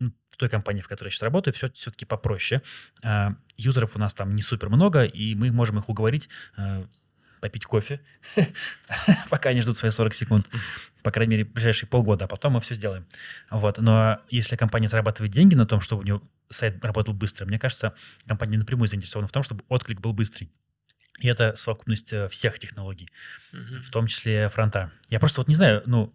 [0.00, 2.62] в той компании, в которой я сейчас работаю, все все-таки попроще.
[3.02, 6.86] А, юзеров у нас там не супер много, и мы можем их уговорить а,
[7.40, 8.00] попить кофе,
[9.30, 10.48] пока они ждут свои 40 секунд,
[11.02, 13.06] по крайней мере, ближайшие полгода, а потом мы все сделаем.
[13.50, 13.78] Вот.
[13.78, 17.94] Но если компания зарабатывает деньги на том, чтобы у нее сайт работал быстро, мне кажется,
[18.26, 20.50] компания напрямую заинтересована в том, чтобы отклик был быстрый.
[21.20, 23.08] И это совокупность э, всех технологий,
[23.52, 24.92] в том числе фронта.
[25.08, 26.14] Я просто вот не знаю, ну,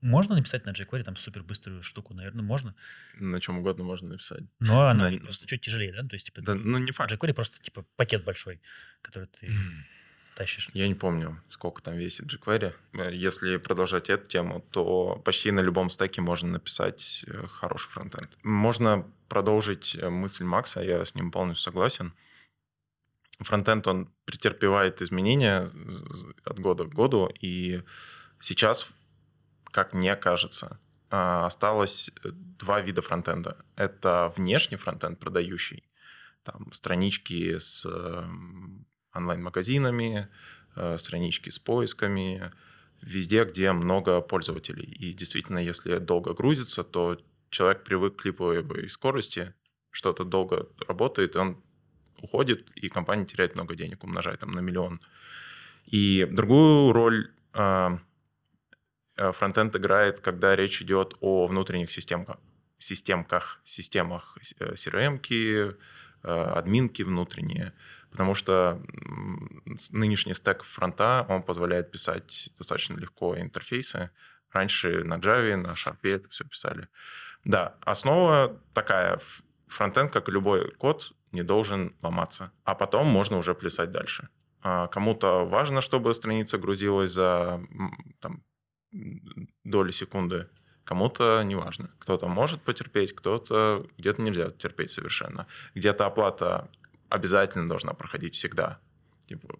[0.00, 2.74] можно написать на jQuery там супер быструю штуку, наверное, можно.
[3.14, 4.44] На чем угодно можно написать.
[4.58, 5.18] Но она на...
[5.18, 6.02] просто чуть тяжелее, да?
[6.08, 7.12] То есть, типа, да, ну, не факт.
[7.12, 8.60] jQuery просто, типа, пакет большой,
[9.02, 9.48] который ты
[10.34, 10.68] тащишь.
[10.72, 12.74] Я не помню, сколько там весит jQuery.
[12.94, 18.38] Э, если продолжать эту тему, то почти на любом стеке можно написать э, хороший фронтенд.
[18.42, 22.12] Можно продолжить э, мысль Макса, я с ним полностью согласен.
[23.40, 25.68] Фронтенд, он претерпевает изменения
[26.44, 27.82] от года к году, и
[28.38, 28.90] сейчас
[29.70, 30.78] как мне кажется,
[31.10, 33.56] а, осталось э, два вида фронтенда.
[33.76, 35.84] Это внешний фронтенд продающий,
[36.44, 40.28] там странички с эм, онлайн-магазинами,
[40.76, 42.52] э, странички с поисками,
[43.02, 44.84] везде, где много пользователей.
[44.84, 47.18] И действительно, если долго грузится, то
[47.50, 49.54] человек привык к клиповой скорости,
[49.90, 51.62] что-то долго работает, и он
[52.22, 55.00] уходит, и компания теряет много денег, умножает там на миллион.
[55.86, 57.98] И другую роль а,
[59.32, 62.36] фронтенд играет, когда речь идет о внутренних системках,
[62.78, 65.20] системках, системах CRM,
[66.22, 67.72] э, админки внутренние,
[68.10, 68.80] потому что
[69.90, 74.10] нынешний стек фронта, он позволяет писать достаточно легко интерфейсы.
[74.52, 76.88] Раньше на Java, на Sharp это все писали.
[77.44, 79.20] Да, основа такая,
[79.68, 82.50] фронтенд, как и любой код, не должен ломаться.
[82.64, 84.28] А потом можно уже плясать дальше.
[84.62, 87.62] А кому-то важно, чтобы страница грузилась за
[88.20, 88.42] там,
[89.64, 90.48] доли секунды,
[90.84, 91.90] кому-то не важно.
[91.98, 95.46] Кто-то может потерпеть, кто-то где-то нельзя терпеть совершенно.
[95.74, 96.68] Где-то оплата
[97.08, 98.80] обязательно должна проходить всегда.
[99.26, 99.58] Типа,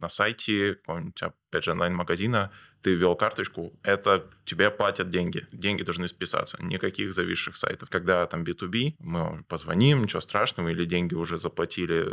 [0.00, 2.50] на сайте опять же, онлайн-магазина,
[2.82, 5.46] ты ввел карточку, это тебе платят деньги.
[5.52, 6.58] Деньги должны списаться.
[6.60, 7.88] Никаких зависших сайтов.
[7.90, 12.06] Когда там B2B, мы позвоним, ничего страшного, или деньги уже заплатили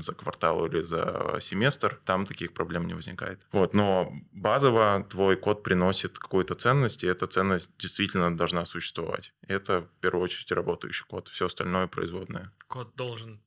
[0.00, 3.40] за квартал или за семестр, там таких проблем не возникает.
[3.52, 9.32] Вот, но базово твой код приносит какую-то ценность, и эта ценность действительно должна существовать.
[9.46, 11.28] Это, в первую очередь, работающий код.
[11.28, 12.52] Все остальное производное.
[12.66, 13.40] Код должен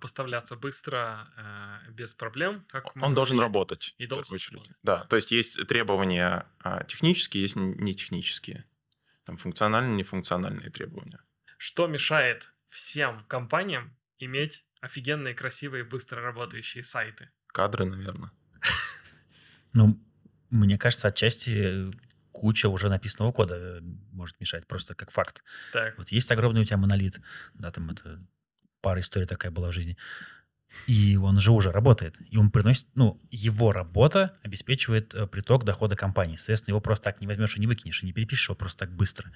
[0.00, 2.64] поставляться быстро, э, без проблем.
[2.68, 3.54] Как Он должен говорили.
[3.54, 3.94] работать.
[3.98, 4.76] И должен работать.
[4.82, 8.64] Да, то есть есть требования а, технические, есть не технические.
[9.24, 11.20] Там функциональные, нефункциональные требования.
[11.58, 17.30] Что мешает всем компаниям иметь офигенные, красивые, быстро работающие сайты?
[17.46, 18.30] Кадры, наверное.
[19.72, 20.04] Ну,
[20.50, 21.92] мне кажется, отчасти
[22.32, 25.44] куча уже написанного кода э, может мешать, просто как факт.
[25.72, 25.96] Так.
[25.96, 27.20] Вот есть огромный у тебя монолит,
[27.54, 28.20] да, там это
[28.80, 29.96] пара историй такая была в жизни.
[30.86, 32.16] И он же уже работает.
[32.30, 36.36] И он приносит, ну, его работа обеспечивает э, приток дохода компании.
[36.36, 38.94] Соответственно, его просто так не возьмешь и не выкинешь, и не перепишешь его просто так
[38.94, 39.32] быстро.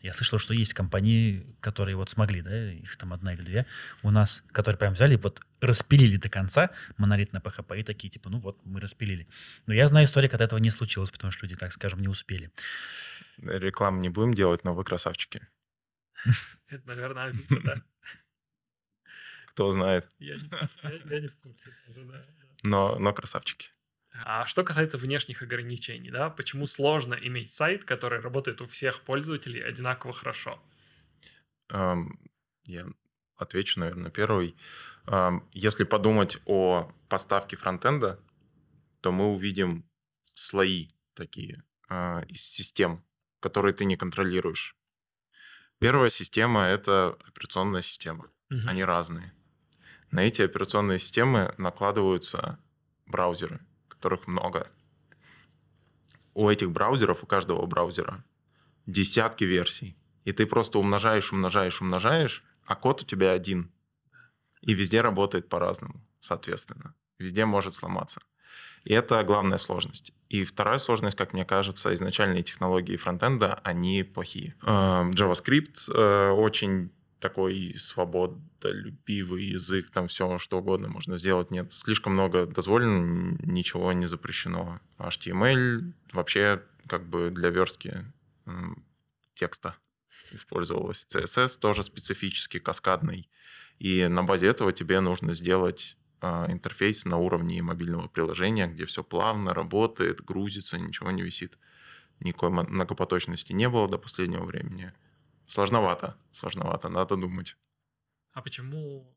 [0.00, 3.66] Я слышал, что есть компании, которые вот смогли, да, их там одна или две
[4.02, 8.28] у нас, которые прям взяли, вот распилили до конца монолит на PHP и такие, типа,
[8.28, 9.28] ну вот, мы распилили.
[9.66, 12.50] Но я знаю историю, когда этого не случилось, потому что люди, так скажем, не успели.
[13.38, 15.46] Рекламу не будем делать, но вы красавчики.
[16.68, 17.82] Это, наверное, обидно, да.
[19.54, 20.08] Кто знает.
[20.18, 20.50] Я не,
[20.82, 21.74] я, я не в курсе.
[22.62, 23.70] Но, но красавчики.
[24.24, 29.62] А что касается внешних ограничений, да, почему сложно иметь сайт, который работает у всех пользователей
[29.62, 30.62] одинаково хорошо?
[31.70, 32.10] Um,
[32.64, 32.86] я
[33.36, 34.54] отвечу, наверное, первый.
[35.06, 38.20] Um, если подумать о поставке фронтенда,
[39.00, 39.84] то мы увидим
[40.34, 43.04] слои такие uh, из систем,
[43.40, 44.76] которые ты не контролируешь.
[45.78, 48.30] Первая система— это операционная система.
[48.50, 48.68] Угу.
[48.68, 49.32] Они разные.
[50.12, 52.58] На эти операционные системы накладываются
[53.06, 54.70] браузеры, которых много.
[56.34, 58.22] У этих браузеров, у каждого браузера
[58.86, 59.96] десятки версий.
[60.24, 63.72] И ты просто умножаешь, умножаешь, умножаешь, а код у тебя один.
[64.60, 66.94] И везде работает по-разному, соответственно.
[67.18, 68.20] Везде может сломаться.
[68.84, 70.12] И это главная сложность.
[70.28, 74.54] И вторая сложность, как мне кажется, изначальные технологии фронтенда, они плохие.
[74.62, 76.90] Эм, JavaScript э, очень
[77.22, 81.50] такой свободолюбивый язык, там все что угодно можно сделать.
[81.50, 84.80] Нет, слишком много дозволено, ничего не запрещено.
[84.98, 88.04] HTML вообще как бы для верстки
[89.34, 89.76] текста
[90.32, 91.06] использовалось.
[91.08, 93.30] CSS тоже специфически каскадный.
[93.78, 99.04] И на базе этого тебе нужно сделать а, интерфейс на уровне мобильного приложения, где все
[99.04, 101.56] плавно работает, грузится, ничего не висит.
[102.20, 104.92] Никакой многопоточности не было до последнего времени.
[105.52, 107.56] Сложновато, сложновато, надо думать.
[108.32, 109.14] А почему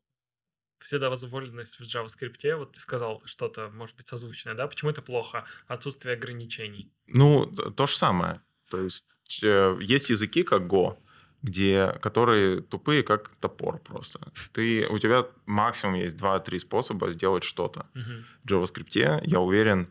[0.78, 4.66] вседозволенность в JavaScript, вот ты сказал что-то, может быть, созвучное, да?
[4.66, 5.44] Почему это плохо?
[5.66, 6.92] Отсутствие ограничений.
[7.06, 8.42] Ну, то же самое.
[8.68, 9.04] То есть
[9.42, 10.98] э, есть языки, как Go,
[11.40, 14.20] где, которые тупые, как топор просто.
[14.52, 17.86] Ты, у тебя максимум есть 2-3 способа сделать что-то.
[17.94, 18.24] Uh-huh.
[18.44, 19.88] В JavaScript, я уверен,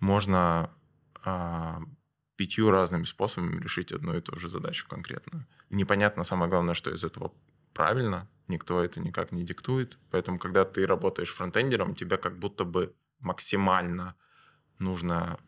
[0.00, 0.70] можно
[1.24, 1.80] а,
[2.36, 5.46] пятью разными способами решить одну и ту же задачу конкретную.
[5.70, 7.32] Непонятно, самое главное, что из этого
[7.72, 9.98] правильно, никто это никак не диктует.
[10.10, 14.14] Поэтому, когда ты работаешь фронтендером, тебе как будто бы максимально
[14.78, 15.38] нужно,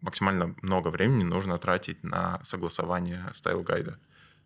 [0.00, 3.98] максимально много времени нужно тратить на согласование стайл-гайда,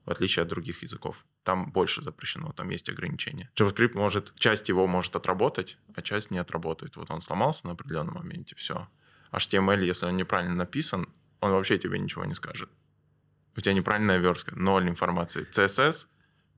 [0.05, 1.25] в отличие от других языков.
[1.43, 3.51] Там больше запрещено, там есть ограничения.
[3.57, 6.97] JavaScript может, часть его может отработать, а часть не отработает.
[6.97, 8.89] Вот он сломался на определенном моменте, все.
[9.33, 11.09] HTML, если он неправильно написан,
[11.41, 12.71] он вообще тебе ничего не скажет.
[13.57, 15.47] У тебя неправильная верстка, ноль информации.
[15.51, 16.07] CSS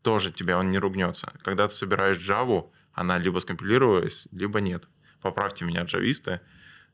[0.02, 1.32] тоже тебе он не ругнется.
[1.42, 4.88] Когда ты собираешь Java, она либо скомпилировалась, либо нет.
[5.20, 6.40] Поправьте меня, джависты,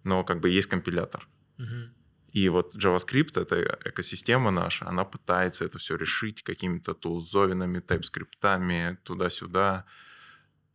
[0.05, 1.27] но как бы есть компилятор.
[1.59, 1.99] Угу.
[2.33, 9.87] И вот JavaScript, эта экосистема наша, она пытается это все решить какими-то тулзовинами, тайп-скриптами, туда-сюда.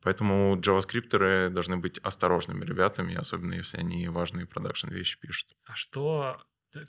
[0.01, 5.55] Поэтому JavaScripтеры должны быть осторожными ребятами, особенно если они важные продакшн вещи пишут.
[5.65, 6.41] А что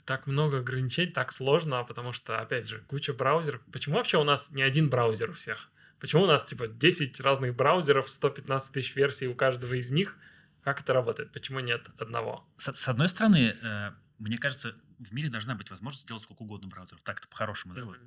[0.05, 3.61] так много ограничений, так сложно, потому что, опять же, куча браузеров.
[3.71, 5.69] Почему вообще у нас не один браузер у всех?
[5.99, 10.17] Почему у нас, типа, 10 разных браузеров, 115 тысяч версий у каждого из них?
[10.63, 11.31] Как это работает?
[11.31, 12.47] Почему нет одного?
[12.57, 16.67] С, с одной стороны, э, мне кажется, в мире должна быть возможность сделать сколько угодно
[16.67, 17.03] браузеров.
[17.03, 17.83] Так-то по-хорошему, да?
[17.85, 17.97] Вот.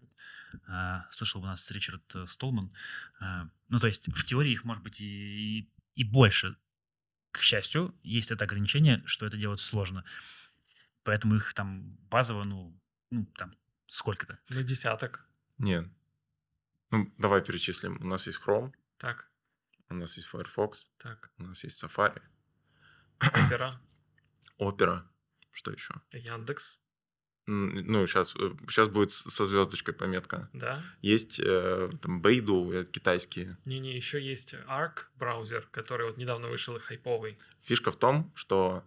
[0.67, 2.73] А, слышал у нас Ричард э, Столман.
[3.21, 6.57] А, ну, то есть в теории их может быть и, и, и больше.
[7.31, 10.05] К счастью, есть это ограничение, что это делать сложно.
[11.09, 12.79] Поэтому их там базово, ну,
[13.11, 13.55] ну там
[13.87, 14.39] сколько-то?
[14.51, 15.27] Ну, десяток.
[15.57, 15.87] Нет.
[16.91, 17.97] Ну, давай перечислим.
[18.03, 19.31] У нас есть Chrome, Так,
[19.89, 21.31] у нас есть Firefox, так.
[21.39, 22.21] у нас есть Safari,
[23.21, 23.73] Opera,
[24.61, 25.01] Opera.
[25.51, 25.95] Что еще?
[26.13, 26.79] Яндекс,
[27.47, 28.33] Ну, сейчас,
[28.69, 30.51] сейчас будет с- со звездочкой пометка.
[30.53, 30.83] да.
[31.01, 33.57] Есть э, там Бейду, это китайские.
[33.65, 37.39] Не-не, еще есть Arc браузер, который вот недавно вышел и хайповый.
[37.63, 38.85] Фишка в том, что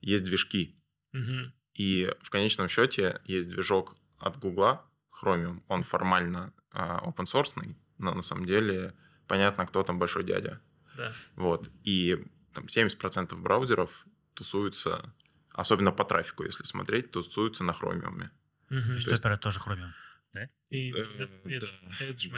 [0.00, 0.76] есть движки.
[1.12, 1.52] Мгм.
[1.74, 4.84] И в конечном счете есть движок от Гугла,
[5.22, 5.62] Chromium.
[5.68, 8.94] Он формально а, open source, но на самом деле
[9.26, 10.60] понятно, кто там большой дядя.
[10.96, 11.12] Да.
[11.36, 11.70] Вот.
[11.84, 15.14] И там 70% браузеров тусуются,
[15.50, 18.28] особенно по трафику, если смотреть, тусуются на Chromium.
[18.70, 19.00] Мгм.
[19.02, 19.90] То есть Opera тоже Chromium.
[20.70, 21.02] И Э,
[21.44, 22.04] Ed- да.
[22.06, 22.30] Edge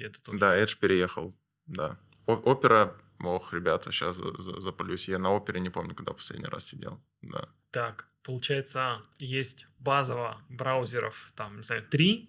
[0.00, 0.38] это тоже.
[0.38, 1.36] Да, Edge переехал,
[1.66, 1.96] да.
[2.26, 5.08] Опера, ох, ребята, сейчас запалюсь.
[5.08, 7.00] Я на опере не помню, когда последний раз сидел.
[7.20, 7.48] Да.
[7.72, 12.28] Так, получается, есть базово браузеров, там, не знаю, три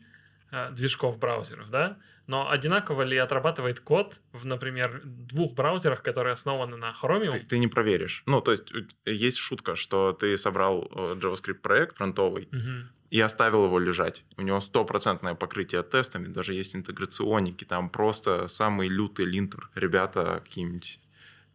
[0.52, 1.98] э, движков браузеров, да?
[2.28, 7.40] Но одинаково ли отрабатывает код в, например, двух браузерах, которые основаны на Chromium?
[7.40, 8.24] Ты, ты не проверишь.
[8.26, 8.72] Ну, то есть
[9.06, 12.90] есть шутка, что ты собрал э, JavaScript проект фронтовый Мгм.
[13.10, 14.24] и оставил его лежать.
[14.38, 19.70] У него стопроцентное покрытие тестами, даже есть интеграционники, там просто самый лютый линтер.
[19.76, 21.00] Ребята какие-нибудь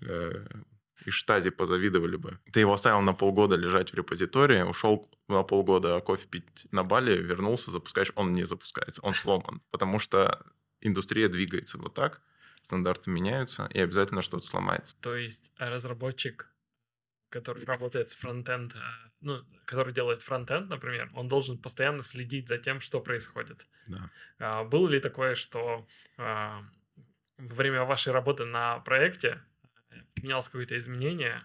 [0.03, 0.45] э,
[1.09, 2.39] из штази позавидовали бы.
[2.53, 7.17] Ты его оставил на полгода лежать в репозитории, ушел на полгода кофе пить на Бали,
[7.17, 9.63] вернулся, запускаешь, он не запускается, он сломан.
[9.71, 10.45] Потому что
[10.81, 12.23] индустрия двигается вот так,
[12.63, 14.97] стандарты меняются, и обязательно что-то сломается.
[15.01, 16.51] То есть э, разработчик,
[17.31, 18.79] который работает с фронтенд, э,
[19.21, 23.67] ну, который делает фронтенд, например, он должен постоянно следить за тем, что происходит.
[23.87, 24.11] Да.
[24.39, 26.63] А, Было ли такое, что а,
[27.39, 29.43] во время вашей работы на проекте
[30.19, 31.43] э, менялось какое-то изменение,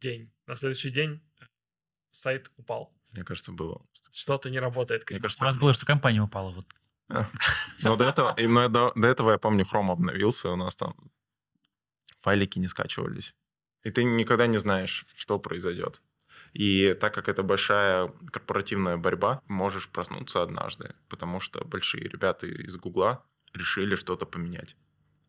[0.00, 1.44] день, на следующий день э,
[2.10, 2.92] сайт упал?
[3.12, 3.80] Мне кажется, было.
[4.12, 5.08] Что-то не работает.
[5.10, 6.50] Мне кажется, У нас было, что компания упала.
[6.50, 6.66] Вот.
[7.82, 10.94] Но до этого, и- но до, до этого я помню, Chrome обновился, у нас там
[12.20, 13.34] файлики не скачивались.
[13.84, 16.02] И ты никогда не знаешь, что произойдет.
[16.52, 22.76] И так как это большая корпоративная борьба, можешь проснуться однажды, потому что большие ребята из
[22.76, 24.76] Гугла решили что-то поменять.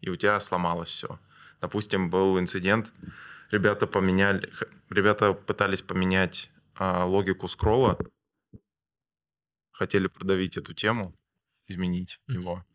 [0.02, 1.20] И у тебя сломалось все.
[1.62, 2.94] Допустим, был инцидент,
[3.52, 4.50] ребята поменяли,
[4.90, 7.98] ребята пытались поменять а, логику скролла,
[9.72, 11.14] хотели продавить эту тему,
[11.68, 12.66] изменить его.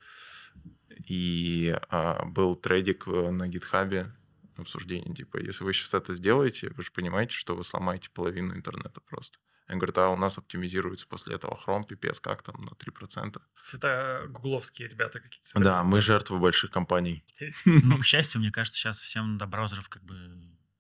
[1.09, 4.13] И а, был трейдик на гитхабе,
[4.63, 9.01] обсуждение, типа, если вы сейчас это сделаете, вы же понимаете, что вы сломаете половину интернета
[9.01, 9.39] просто.
[9.69, 13.41] Я говорю, да, у нас оптимизируется после этого Chrome, пипец, как там, на 3%.
[13.73, 15.59] Это гугловские ребята какие-то.
[15.59, 17.25] Да, мы жертвы больших компаний.
[17.65, 20.15] Но, к счастью, мне кажется, сейчас всем до браузеров как бы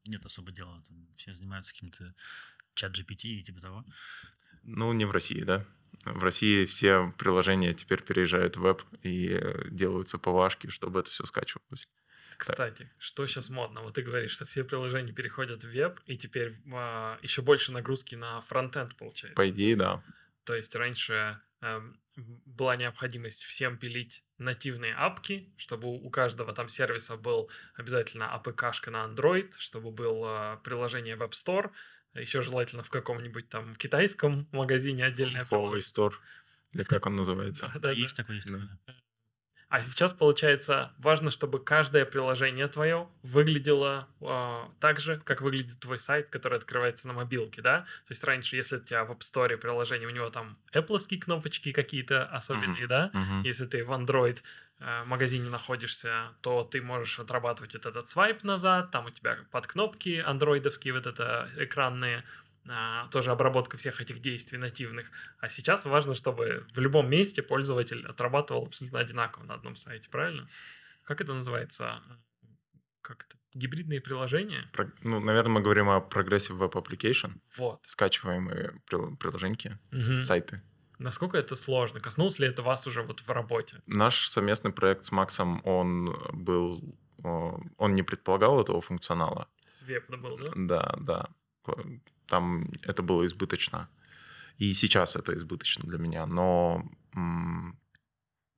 [0.05, 0.83] нет особо дела.
[0.87, 2.15] Там все занимаются каким-то
[2.75, 3.85] чат GPT и типа того.
[4.63, 5.65] Ну, не в России, да.
[6.05, 11.25] В России все приложения теперь переезжают в веб и э, делаются повашки, чтобы это все
[11.25, 11.89] скачивалось.
[12.37, 13.83] Кстати, что сейчас модно?
[13.83, 18.15] Вот ты говоришь, что все приложения переходят в веб, и теперь а, еще больше нагрузки
[18.15, 19.37] на фронтенд получается.
[19.37, 20.03] По идее, да.
[20.45, 27.17] То есть раньше эм, была необходимость всем пилить нативные апки, чтобы у каждого там сервиса
[27.17, 31.71] был обязательно APK-шка на Android, чтобы было приложение Web Store,
[32.15, 35.79] еще желательно в каком-нибудь там китайском магазине отдельное Huawei.
[35.79, 36.15] Store,
[36.73, 37.73] или как он называется.
[37.81, 38.95] Да, есть такое, есть Да.
[39.75, 45.99] А сейчас, получается, важно, чтобы каждое приложение твое выглядело э, так же, как выглядит твой
[45.99, 47.81] сайт, который открывается на мобилке, да?
[47.81, 51.73] То есть раньше, если у тебя в App Store приложение, у него там Apple кнопочки
[51.73, 53.11] какие-то особенные, да?
[53.13, 53.43] Мгм.
[53.43, 54.45] Если ты в Android
[54.79, 59.67] э, магазине находишься, то ты можешь отрабатывать вот этот свайп назад, там у тебя под
[59.67, 62.23] кнопки андроидовские вот это экранные, а,
[63.11, 65.11] тоже обработка всех этих действий нативных.
[65.39, 70.49] А сейчас важно, чтобы в любом месте пользователь отрабатывал абсолютно одинаково на одном сайте, правильно?
[71.03, 72.03] Как это называется?
[73.03, 73.37] Как это?
[73.53, 74.69] Гибридные приложения?
[74.73, 77.81] Про- Ну, наверное, мы говорим о Progressive Web Application, Вот.
[77.85, 80.21] скачиваемые прил- приложеньки, Мгм.
[80.23, 80.63] сайты.
[80.99, 82.01] Насколько это сложно?
[82.01, 83.83] Коснулось ли это вас уже вот в работе?
[83.87, 89.49] Наш совместный проект с Максом, он был, он не предполагал этого функционала.
[89.83, 90.53] Веб был, да?
[90.55, 91.29] Да, да.
[92.27, 93.89] Там это было избыточно.
[94.59, 96.27] И сейчас это избыточно для меня.
[96.27, 96.85] Но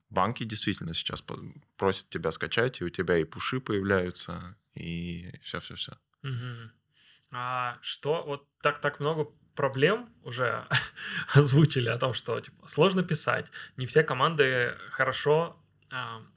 [0.09, 1.23] банки действительно сейчас
[1.75, 5.97] просят тебя скачать, и у тебя и пуши появляются, и все-все-все.
[7.31, 10.65] А что вот так так много проблем уже
[11.33, 15.61] озвучили о том, что типа, сложно писать, не все команды хорошо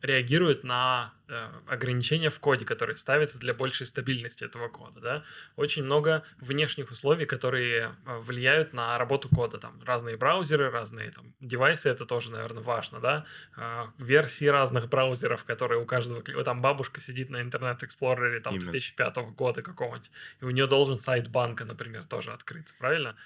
[0.01, 5.01] реагируют на э, ограничения в коде, которые ставятся для большей стабильности этого кода.
[5.01, 5.24] Да?
[5.57, 9.59] Очень много внешних условий, которые э, влияют на работу кода.
[9.59, 13.01] Там разные браузеры, разные там, девайсы, это тоже, наверное, важно.
[13.01, 13.26] Да?
[13.57, 16.22] А, версии разных браузеров, которые у каждого...
[16.44, 21.28] Там бабушка сидит на Internet Explorer там, 2005 года какого-нибудь, и у нее должен сайт
[21.28, 23.16] банка, например, тоже открыться, правильно?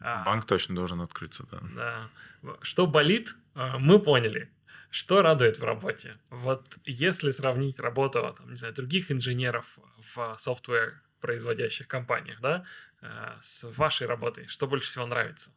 [0.00, 1.60] А, Банк точно должен открыться, да.
[1.74, 2.56] Да.
[2.62, 4.48] Что болит, мы поняли.
[4.92, 6.18] Что радует в работе?
[6.28, 9.78] Вот если сравнить работу, там, не знаю, других инженеров
[10.14, 12.66] в software производящих компаниях, да,
[13.00, 15.50] э, с вашей работой, что больше всего нравится?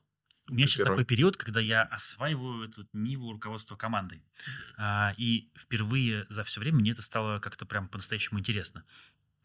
[0.50, 4.24] У меня сейчас такой период, когда я осваиваю эту ниву руководства командой.
[4.78, 8.86] А, и впервые за все время мне это стало как-то прям по-настоящему интересно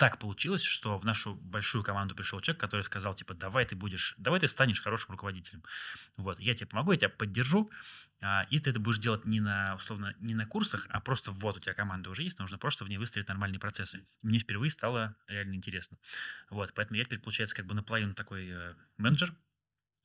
[0.01, 4.15] так получилось, что в нашу большую команду пришел человек, который сказал, типа, давай ты будешь,
[4.17, 5.63] давай ты станешь хорошим руководителем.
[6.17, 7.71] Вот, я тебе помогу, я тебя поддержу,
[8.51, 11.61] и ты это будешь делать не на, условно, не на курсах, а просто вот у
[11.61, 14.05] тебя команда уже есть, нужно просто в ней выстроить нормальные процессы.
[14.21, 15.97] Мне впервые стало реально интересно.
[16.51, 19.35] Вот, поэтому я теперь, получается, как бы наполовину такой э, менеджер,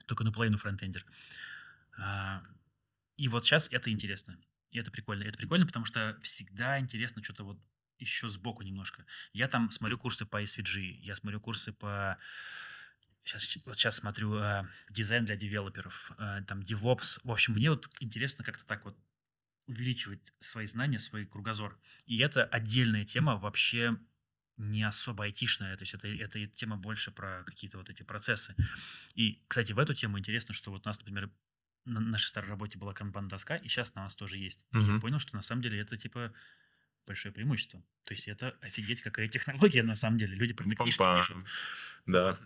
[0.06, 1.06] только наполовину фронтендер.
[1.98, 2.42] А,
[3.18, 4.38] и вот сейчас это интересно.
[4.72, 5.24] И это прикольно.
[5.24, 7.60] Это прикольно, потому что всегда интересно что-то вот
[7.98, 9.06] еще сбоку немножко.
[9.34, 12.18] Я там смотрю курсы по SVG, я смотрю курсы по...
[13.26, 17.20] Сейчас, вот сейчас смотрю э, дизайн для девелоперов, э, там DevOps.
[17.24, 18.96] В общем, мне вот интересно как-то так вот
[19.68, 21.80] увеличивать свои знания, свой кругозор.
[22.06, 23.98] И это отдельная тема, вообще
[24.58, 28.56] не особо айтишная, то есть это, это тема больше про какие-то вот эти процессы.
[29.16, 31.30] И, кстати, в эту тему интересно, что вот у нас, например,
[31.84, 34.64] на нашей старой работе была канбан-доска, и сейчас на нас тоже есть.
[34.72, 34.84] Mm-hmm.
[34.84, 36.34] И я понял, что на самом деле это типа
[37.06, 37.84] большое преимущество.
[38.04, 40.36] То есть это офигеть какая технология на самом деле.
[40.36, 41.38] Люди прям книжки пишут.
[42.06, 42.40] Да.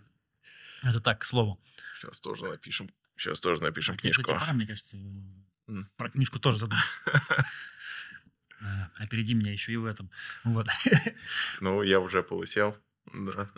[0.82, 1.60] Это так, к слову.
[1.94, 2.90] Сейчас тоже напишем.
[3.16, 4.22] Сейчас тоже напишем а книжку.
[4.22, 5.84] Пора, мне кажется, mm.
[5.96, 7.00] про книжку тоже задуматься.
[8.98, 10.10] Опереди меня еще и в этом.
[10.44, 10.66] Вот.
[11.60, 12.76] Ну, я уже полысел.
[13.12, 13.48] Да.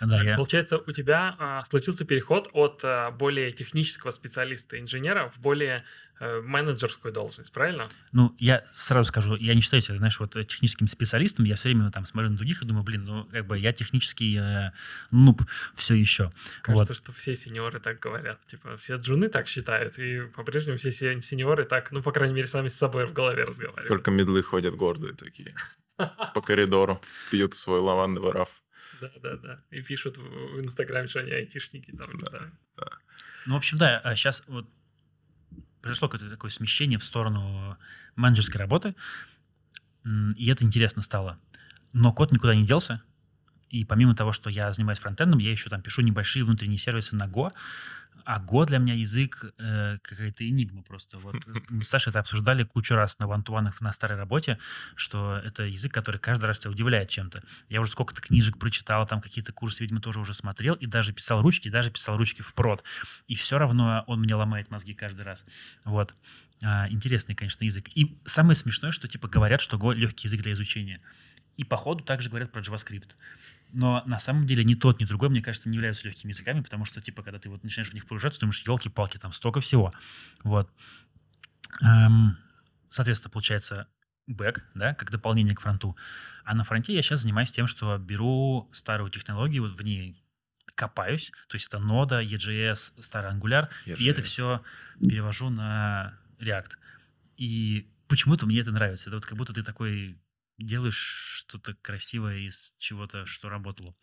[0.00, 0.36] Да, я...
[0.36, 5.84] Получается, у тебя а, случился переход от а, более технического специалиста инженера в более
[6.18, 7.88] а, менеджерскую должность, правильно?
[8.12, 11.44] Ну, я сразу скажу, я не считаю себя, знаешь, вот техническим специалистом.
[11.44, 14.38] Я все время там смотрю на других и думаю, блин, ну, как бы я технический
[14.40, 14.70] э,
[15.10, 15.42] нуб
[15.74, 16.32] все еще.
[16.62, 16.96] Кажется, вот.
[16.96, 18.38] что все сеньоры так говорят.
[18.46, 22.68] Типа, все джуны так считают, и по-прежнему все сеньоры так, ну, по крайней мере, сами
[22.68, 23.88] с собой в голове разговаривают.
[23.88, 25.54] Только медлы ходят гордые такие
[26.34, 28.48] по коридору, пьют свой лавандовый раф.
[29.00, 29.64] Да, да, да.
[29.70, 31.92] И пишут в Инстаграме, что они айтишники.
[31.92, 32.90] Там, да, да.
[33.46, 34.70] Ну, в общем, да, сейчас а вот
[35.80, 37.78] произошло какое-то такое смещение в сторону
[38.16, 38.94] менеджерской работы,
[40.04, 41.38] и это интересно стало.
[41.92, 43.02] Но код никуда не делся,
[43.70, 47.24] и помимо того, что я занимаюсь фронтендом, я еще там пишу небольшие внутренние сервисы на
[47.24, 47.52] Go,
[48.24, 51.18] а Go для меня язык э, какая-то энигма просто.
[51.18, 51.36] Вот
[51.70, 54.58] мы с Сашей это обсуждали кучу раз на вантуанах на старой работе,
[54.94, 57.42] что это язык, который каждый раз тебя удивляет чем-то.
[57.68, 61.42] Я уже сколько-то книжек прочитал, там какие-то курсы, видимо, тоже уже смотрел, и даже писал
[61.42, 62.84] ручки, даже писал ручки в прод.
[63.26, 65.44] И все равно он мне ломает мозги каждый раз.
[65.84, 66.14] Вот.
[66.62, 67.88] А, интересный, конечно, язык.
[67.94, 71.00] И самое смешное, что типа говорят, что Go легкий язык для изучения.
[71.60, 73.10] И по ходу также говорят про JavaScript.
[73.70, 76.86] Но на самом деле ни тот, ни другой, мне кажется, не являются легкими языками, потому
[76.86, 79.92] что, типа, когда ты вот начинаешь в них погружаться, думаешь, елки-палки, там столько всего.
[80.42, 80.70] Вот.
[81.82, 82.38] Эм,
[82.88, 83.88] соответственно, получается
[84.26, 85.98] бэк, да, как дополнение к фронту.
[86.44, 90.24] А на фронте я сейчас занимаюсь тем, что беру старую технологию, вот в ней
[90.74, 93.96] копаюсь, то есть это нода, EJS, старый Angular, EJS.
[93.98, 94.62] и это все
[94.98, 96.70] перевожу на React.
[97.36, 99.10] И почему-то мне это нравится.
[99.10, 100.16] Это вот как будто ты такой
[100.64, 103.94] делаешь что-то красивое из чего-то, что работало.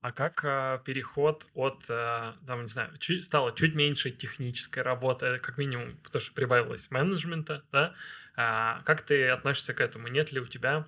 [0.00, 5.38] А как э, переход от, э, там, не знаю, чуть, стало чуть меньше технической работы,
[5.40, 7.94] как минимум, потому что прибавилось менеджмента, да?
[8.36, 10.06] А, как ты относишься к этому?
[10.06, 10.86] Нет ли у тебя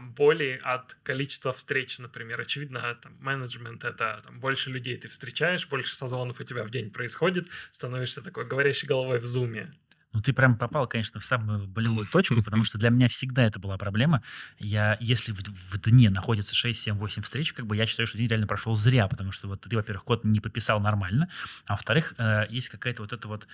[0.00, 2.40] боли от количества встреч, например.
[2.40, 6.90] Очевидно, там, менеджмент— это там, больше людей ты встречаешь, больше созвонов у тебя в день
[6.90, 9.74] происходит, становишься такой говорящей головой в зуме.
[10.12, 13.58] Ну, ты прям попал, конечно, в самую болевую точку, потому что для меня всегда это
[13.58, 14.22] была проблема.
[14.58, 18.16] Я, если в, в дне находится 6, 7, 8 встреч, как бы я считаю, что
[18.16, 21.28] день реально прошел зря, потому что вот ты, во-первых, код не пописал нормально,
[21.66, 23.46] а во-вторых, э, есть какая-то вот это вот,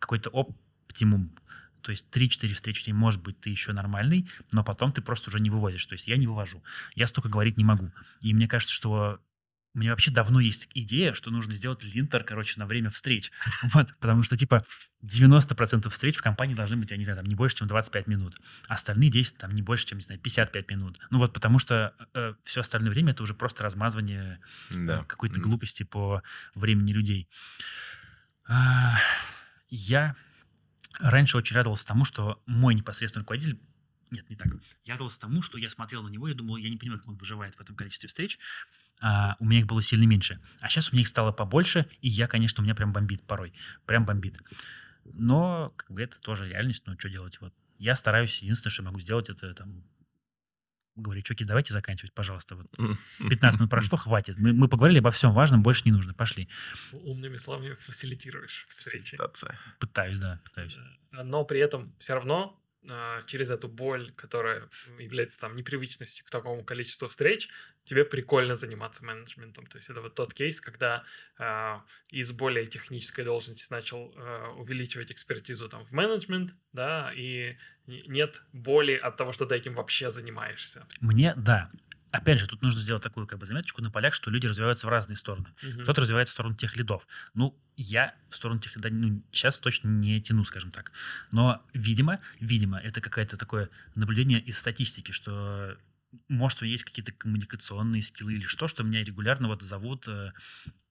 [0.00, 1.30] какой-то оптимум,
[1.80, 5.28] то есть 3-4 встречи в день, может быть, ты еще нормальный, но потом ты просто
[5.28, 5.84] уже не вывозишь.
[5.84, 6.62] То есть я не вывожу.
[6.94, 7.92] Я столько говорить не могу.
[8.22, 9.20] И мне кажется, что
[9.74, 13.32] у меня вообще давно есть идея, что нужно сделать линтер, короче, на время встреч.
[13.74, 14.64] Вот, потому что, типа,
[15.02, 18.36] 90% встреч в компании должны быть, я не знаю, там не больше, чем 25 минут.
[18.68, 21.00] Остальные 10, там не больше, чем, не знаю, 55 минут.
[21.10, 24.38] Ну вот, потому что э, все остальное время это уже просто размазывание
[24.70, 25.00] Да.
[25.00, 26.22] э, какой-то глупости по
[26.54, 27.28] времени людей.
[28.46, 28.96] А,
[29.68, 30.14] Я
[31.00, 33.58] раньше очень радовался тому, что мой непосредственный руководитель
[34.10, 34.46] нет, не так.
[34.84, 37.16] Я радовался тому, что я смотрел на него и думал, я не понимаю, как он
[37.16, 38.38] выживает в этом количестве встреч.
[39.00, 40.40] А, у меня их было сильно меньше.
[40.60, 43.52] А сейчас у меня их стало побольше, и я, конечно, у меня прям бомбит порой.
[43.86, 44.40] Прям бомбит.
[45.04, 47.40] Но как бы, это тоже реальность, ну что делать?
[47.40, 47.52] Вот.
[47.78, 49.84] Я стараюсь, единственное, что могу сделать, это там
[50.96, 52.56] говорить, чуваки, давайте заканчивать, пожалуйста.
[52.56, 52.66] Вот
[53.28, 54.38] 15 минут прошло, хватит.
[54.38, 56.14] Мы, мы поговорили обо всем важном, больше не нужно.
[56.14, 56.48] Пошли.
[56.92, 59.16] Умными словами фасилитируешь встречи.
[59.16, 59.58] Фасилитация.
[59.80, 60.78] Пытаюсь, да, пытаюсь.
[61.12, 61.24] Да.
[61.24, 62.60] Но при этом все равно
[63.26, 64.68] через эту боль, которая
[64.98, 67.48] является там непривычностью к такому количеству встреч,
[67.84, 69.66] тебе прикольно заниматься менеджментом.
[69.66, 71.04] То есть это вот тот кейс, когда
[71.38, 71.76] э,
[72.10, 77.56] из более технической должности начал э, увеличивать экспертизу там в менеджмент, да, и
[77.86, 80.86] нет боли от того, что ты этим вообще занимаешься.
[81.00, 81.70] Мне, да.
[82.14, 84.90] Опять же, тут нужно сделать такую как бы заметочку на полях, что люди развиваются в
[84.90, 85.48] разные стороны.
[85.60, 85.82] Мгм.
[85.82, 87.08] Кто-то развивается в сторону тех лидов.
[87.34, 90.92] Ну, я в сторону тех лидов ну, сейчас точно не тяну, скажем так.
[91.32, 95.76] Но, видимо, видимо, это какое-то такое наблюдение из статистики, что
[96.28, 100.30] может, у меня есть какие-то коммуникационные скиллы или что, что меня регулярно вот зовут э,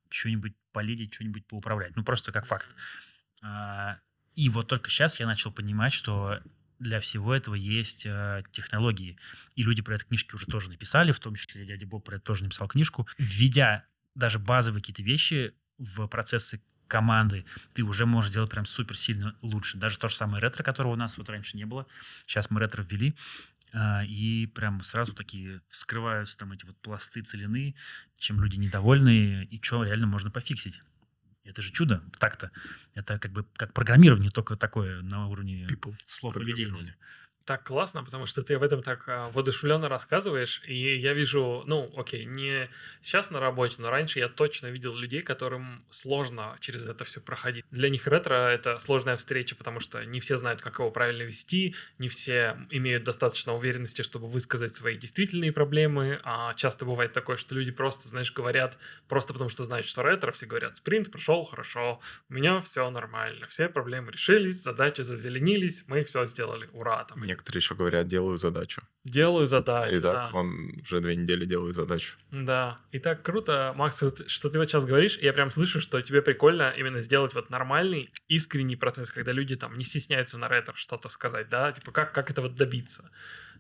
[0.09, 1.95] что-нибудь полидить, что-нибудь поуправлять.
[1.95, 2.67] Ну, просто как факт.
[3.41, 3.97] А,
[4.35, 6.41] И вот только сейчас я начал понимать, что
[6.79, 9.17] для всего этого есть э, технологии.
[9.55, 12.25] И люди про это книжки уже тоже написали, в том числе дядя Боб про это
[12.25, 13.07] тоже написал книжку.
[13.17, 19.35] Введя даже базовые какие-то вещи в процессы команды, ты уже можешь делать прям супер сильно
[19.41, 19.77] лучше.
[19.77, 21.87] Даже то же самое ретро, которого у нас вот раньше не было.
[22.27, 23.15] Сейчас мы ретро ввели.
[23.73, 27.75] а, И прям сразу такие вскрываются там эти вот пласты целины,
[28.19, 30.81] чем люди недовольны, и что реально можно пофиксить.
[31.45, 32.51] Это же чудо так-то.
[32.93, 35.95] Это как бы как программирование, только такое на уровне People.
[36.05, 36.71] слов и людей.
[37.45, 41.91] Так классно, потому что ты об этом так а, воодушевленно рассказываешь, и я вижу, ну,
[41.97, 42.69] окей, не
[43.01, 47.65] сейчас на работе, но раньше я точно видел людей, которым сложно через это все проходить.
[47.69, 51.75] Для них ретро— это сложная встреча, потому что не все знают, как его правильно вести,
[51.97, 57.55] не все имеют достаточно уверенности, чтобы высказать свои действительные проблемы, а часто бывает такое, что
[57.55, 58.77] люди просто, знаешь, говорят,
[59.09, 63.47] просто потому что знают, что ретро, все говорят, спринт прошел хорошо, у меня все нормально,
[63.47, 68.83] все проблемы решились, задачи зазеленились, мы все сделали, ура, там, Некоторые еще говорят, делаю задачу.
[69.03, 69.95] Делаю задачу.
[69.95, 70.13] И да.
[70.13, 72.15] так он уже две недели делает задачу.
[72.29, 72.77] Да.
[72.91, 76.69] И так круто, Макс, что ты вот сейчас говоришь, я прям слышу, что тебе прикольно
[76.77, 81.49] именно сделать вот нормальный, искренний процесс, когда люди там не стесняются на ретро что-то сказать,
[81.49, 83.09] да, типа как, как это вот добиться.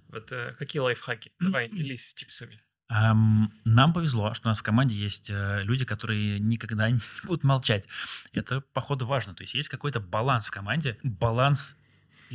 [0.09, 1.31] Вот э, какие лайфхаки?
[1.39, 2.61] Давай, делись типсами.
[2.89, 7.43] Ам, Нам повезло, что у нас в команде есть э, люди, которые никогда не будут
[7.43, 7.87] молчать.
[8.33, 9.33] Это, походу, важно.
[9.33, 10.99] То есть есть какой-то баланс в команде.
[11.01, 11.75] Баланс,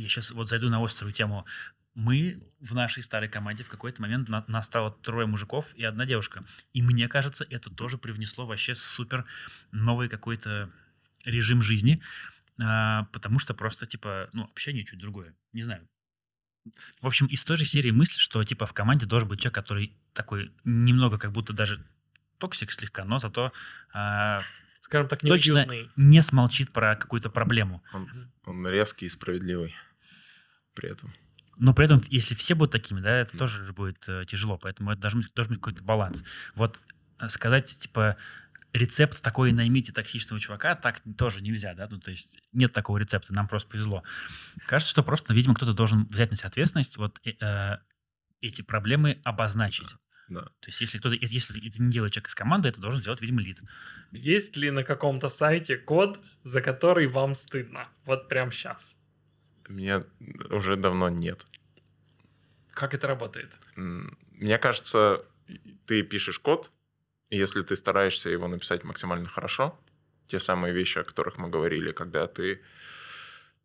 [0.01, 1.45] я сейчас вот зайду на острую тему.
[1.95, 6.05] Мы в нашей старой команде в какой-то момент на- нас стало трое мужиков и одна
[6.05, 6.45] девушка.
[6.73, 9.25] И мне кажется, это тоже привнесло вообще супер
[9.71, 10.69] новый какой-то
[11.25, 12.01] режим жизни,
[12.61, 15.35] а, потому что просто, типа, ну, общение чуть другое.
[15.53, 15.87] Не знаю.
[17.01, 19.97] В общем, из той же серии мысль, что, типа, в команде должен быть человек, который
[20.13, 21.83] такой немного как будто даже
[22.37, 23.51] токсик слегка, но зато
[23.93, 24.41] а,
[24.81, 25.53] Скажем так, Точно.
[25.65, 25.91] неуютный.
[25.97, 27.83] не смолчит про какую-то проблему.
[27.93, 29.75] Он, он резкий и справедливый
[30.73, 31.11] при этом.
[31.57, 34.57] Но при этом, если все будут такими, да, это тоже же будет э, тяжело.
[34.57, 36.23] Поэтому это должен быть, должен быть какой-то баланс.
[36.55, 36.79] Вот
[37.19, 38.15] э, сказать, типа,
[38.73, 43.33] рецепт такой наймите токсичного чувака, так тоже нельзя, да, ну, то есть нет такого рецепта,
[43.33, 44.03] нам просто повезло.
[44.67, 47.77] Кажется, что просто, видимо, кто-то должен взять на себя ответственность, вот э, э,
[48.41, 49.89] эти проблемы обозначить.
[50.29, 50.41] Да.
[50.41, 53.41] То есть если кто-то, если это не делает человек из команды, это должен сделать, видимо,
[53.41, 53.61] лид.
[54.11, 57.87] Есть ли на каком-то сайте код, за который вам стыдно?
[58.05, 58.98] Вот прям сейчас.
[59.69, 60.03] Мне
[60.49, 61.45] уже давно нет.
[62.71, 63.59] Как это работает?
[63.75, 65.25] Мне кажется,
[65.85, 66.71] ты пишешь код,
[67.29, 69.79] и если ты стараешься его написать максимально хорошо,
[70.27, 72.61] те самые вещи, о которых мы говорили, когда ты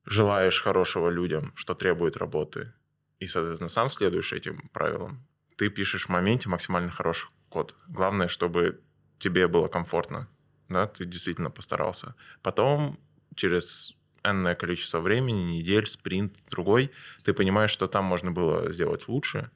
[0.04, 2.72] желаешь хорошего людям, что требует работы,
[3.18, 5.26] и, соответственно, сам следуешь этим правилам,
[5.56, 7.74] ты пишешь в моменте максимально хороший код.
[7.88, 8.82] Главное, чтобы
[9.18, 10.28] тебе было комфортно,
[10.68, 12.14] да, ты действительно постарался.
[12.42, 12.98] Потом,
[13.34, 16.90] через энное количество времени, недель, спринт, другой,
[17.24, 19.50] ты понимаешь, что там можно было сделать лучше,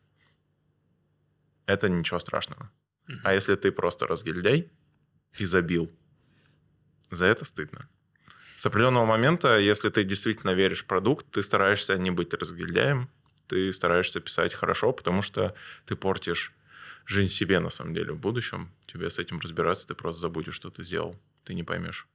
[1.67, 2.71] это ничего страшного.
[3.09, 3.21] Мгм.
[3.25, 4.71] А если ты просто разгильдяй
[5.39, 5.91] и забил,
[7.11, 7.89] за это стыдно.
[8.57, 13.09] С определенного момента, если ты действительно веришь в продукт, ты стараешься не быть разгильдяем,
[13.47, 15.55] ты стараешься писать хорошо, потому что
[15.87, 16.53] ты портишь
[17.07, 18.71] жизнь себе, на самом деле, в будущем.
[18.87, 21.19] Тебе с этим разбираться, ты просто забудешь, что ты сделал.
[21.45, 22.07] Ты не поймешь.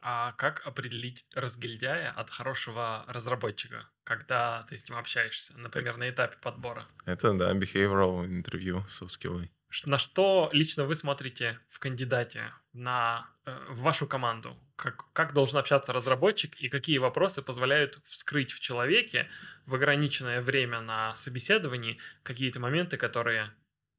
[0.00, 6.36] А как определить разгильдяя от хорошего разработчика, когда ты с ним общаешься, например, на этапе
[6.40, 6.86] подбора?
[7.04, 9.48] Это, да, behavioral интервью, soft skills.
[9.84, 14.56] На что лично вы смотрите в кандидате на э, в вашу команду?
[14.76, 19.28] Как, как должен общаться разработчик и какие вопросы позволяют вскрыть в человеке
[19.66, 23.52] в ограниченное время на собеседовании какие-то моменты, которые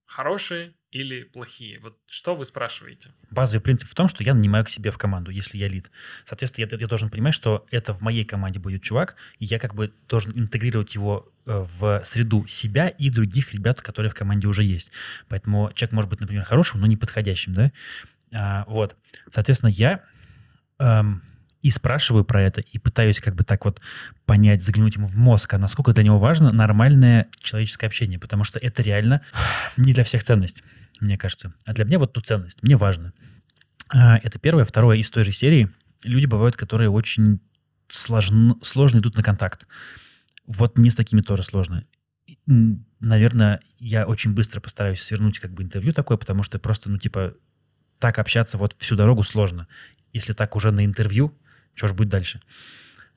[0.10, 1.80] хорошие или плохие?
[1.80, 3.12] Вот что вы спрашиваете?
[3.30, 5.92] Базовый принцип в том, что я нанимаю к себе в команду, если я лид.
[6.26, 9.76] Соответственно, я, я должен понимать, что это в моей команде будет чувак, и я как
[9.76, 14.64] бы должен интегрировать его э, в среду себя и других ребят, которые в команде уже
[14.64, 14.92] есть.
[15.28, 17.72] Поэтому человек может быть, например, хорошим, но не подходящим, да?
[18.34, 18.96] А, вот.
[19.32, 20.04] Соответственно, я
[20.80, 21.22] эм,
[21.62, 23.82] и спрашиваю про это, и пытаюсь как бы так вот
[24.26, 28.60] понять, заглянуть ему в мозг, а насколько для него важно нормальное человеческое общение, потому что
[28.60, 29.22] это реально
[29.78, 30.64] не для всех ценность,
[31.02, 31.54] мне кажется.
[31.66, 33.14] А для меня вот ту ценность, мне важно.
[33.90, 34.66] А, это первое.
[34.66, 35.70] Второе, из той же серии
[36.04, 37.40] люди бывают, которые очень
[37.90, 39.68] сложно, сложно идут на контакт.
[40.46, 41.86] Вот мне с такими тоже сложно.
[43.00, 47.34] Наверное, я очень быстро постараюсь свернуть как бы интервью такое, потому что просто, ну, типа,
[47.98, 49.68] так общаться вот всю дорогу сложно.
[50.14, 51.38] Если так уже на интервью,
[51.80, 52.42] что же будет дальше?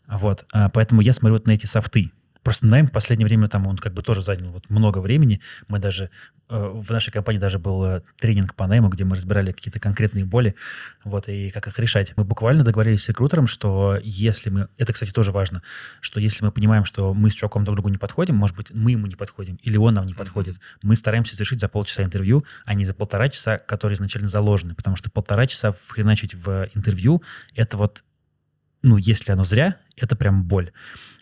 [0.07, 2.13] Вот, а, поэтому я смотрю вот на эти софты.
[2.45, 5.41] Просто найм в последнее время там он как бы тоже занял вот много времени.
[5.67, 6.11] Мы даже
[6.49, 10.25] э, в нашей компании даже был э, тренинг по найму, где мы разбирали какие-то конкретные
[10.25, 10.57] боли,
[11.05, 12.13] вот, и как их решать.
[12.17, 15.63] Мы буквально договорились с рекрутером, что если мы, это, кстати, тоже важно,
[16.01, 18.93] что если мы понимаем, что мы с чуваком друг другу не подходим, может быть, мы
[18.93, 22.75] ему не подходим, или он нам не подходит, мы стараемся завершить за полчаса интервью, а
[22.75, 27.23] не за полтора часа, которые изначально заложены, потому что полтора часа хреначить в интервью,
[27.55, 28.03] это вот
[28.83, 30.72] ну, если оно зря, это прям боль.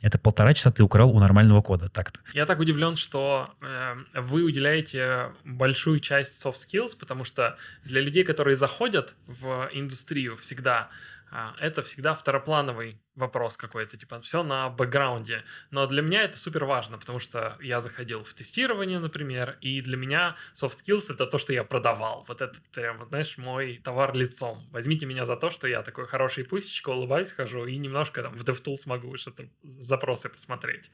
[0.03, 2.21] Это полтора часа ты украл у нормального кода, так-то.
[2.33, 8.25] Я так удивлен, что э, вы уделяете большую часть soft skills, потому что для людей,
[8.25, 10.89] которые заходят в индустрию всегда,
[11.31, 15.45] а, это всегда второплановый вопрос какой-то, типа все на бэкграунде.
[15.71, 19.97] Но для меня это супер важно, потому что я заходил в тестирование, например, и для
[19.97, 22.25] меня soft skills это то, что я продавал.
[22.27, 24.67] Вот это прям, знаешь, мой товар лицом.
[24.73, 28.43] Возьмите меня за то, что я такой хороший пусечка, улыбаюсь, хожу и немножко там в
[28.43, 29.49] DevTools могу что-то
[29.79, 30.91] запросы посмотреть.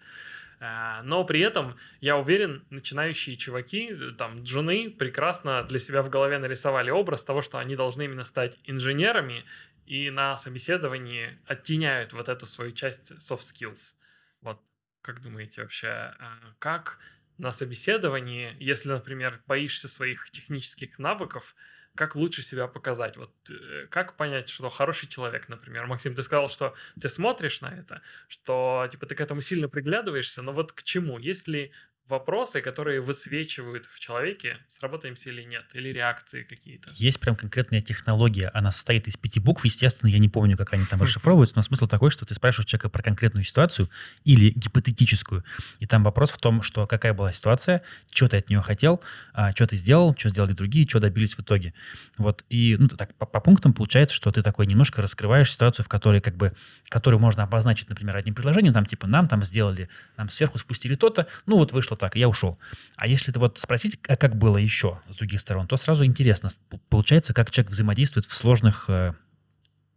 [0.58, 6.38] А, но при этом, я уверен, начинающие чуваки, там, джуны, прекрасно для себя в голове
[6.38, 9.44] нарисовали образ того, что они должны именно стать инженерами,
[9.86, 13.94] и на собеседовании оттеняют вот эту свою часть soft skills.
[14.40, 14.60] Вот
[15.02, 16.98] как думаете вообще, а, как
[17.38, 21.54] на собеседовании, если, например, боишься своих технических навыков,
[21.94, 23.16] как лучше себя показать?
[23.16, 25.86] Вот э, как понять, что хороший человек, например?
[25.86, 30.42] Максим, ты сказал, что ты смотришь на это, что типа ты к этому сильно приглядываешься,
[30.42, 31.18] но вот к чему?
[31.18, 31.72] Есть ли
[32.08, 36.90] вопросы, которые высвечивают в человеке, сработаемся или нет, или реакции какие-то.
[36.92, 40.84] Есть прям конкретная технология, она состоит из пяти букв, естественно, я не помню, как они
[40.84, 43.90] там расшифровываются, но смысл такой, что ты спрашиваешь человека про конкретную ситуацию
[44.24, 45.44] или гипотетическую,
[45.80, 49.02] и там вопрос в том, что какая была ситуация, что ты от нее хотел,
[49.32, 51.74] а, что ты сделал, что сделали другие, что добились в итоге.
[52.18, 55.88] Вот, и ну, так по, по пунктам получается, что ты такой немножко раскрываешь ситуацию, в
[55.88, 56.52] которой как бы,
[56.88, 61.26] которую можно обозначить, например, одним предложением, там типа нам там сделали, нам сверху спустили то-то,
[61.46, 62.58] ну вот вышло так, я ушел.
[62.96, 66.50] А если ты вот спросить, а как было еще с других сторон, то сразу интересно.
[66.88, 69.14] Получается, как человек взаимодействует в сложных э,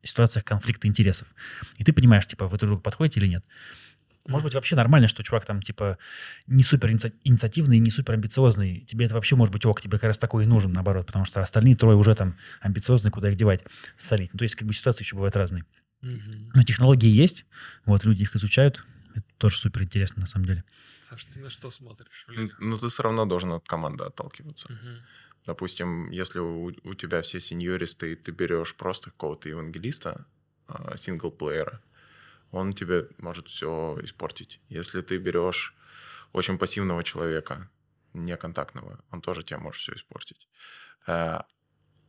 [0.03, 1.27] ситуациях конфликта интересов.
[1.77, 3.45] И ты понимаешь, типа, вы друг другу подходите или нет.
[4.27, 5.97] Может быть, вообще нормально, что чувак там, типа,
[6.45, 8.81] не супер инициативный, не супер амбициозный.
[8.81, 11.41] Тебе это вообще может быть ок, тебе как раз такой и нужен, наоборот, потому что
[11.41, 13.63] остальные трое уже там амбициозные, куда их девать,
[13.97, 14.31] солить.
[14.33, 15.65] Ну, то есть, как бы ситуации еще бывают разные.
[16.01, 17.45] Но технологии есть,
[17.85, 18.85] вот, люди их изучают,
[19.15, 20.63] это тоже супер интересно на самом деле.
[21.01, 22.25] Саш, ты на что смотришь?
[22.59, 24.71] Ну, ты все равно должен от команды отталкиваться.
[24.71, 24.89] Угу.
[25.45, 30.25] Допустим, если у, у тебя все сеньористы, и ты берешь просто какого-то евангелиста,
[30.67, 31.81] а, синглплеера,
[32.51, 34.61] он тебе может все испортить.
[34.69, 35.75] Если ты берешь
[36.33, 37.69] очень пассивного человека,
[38.13, 40.47] неконтактного, он тоже тебе может все испортить.
[41.07, 41.39] Э,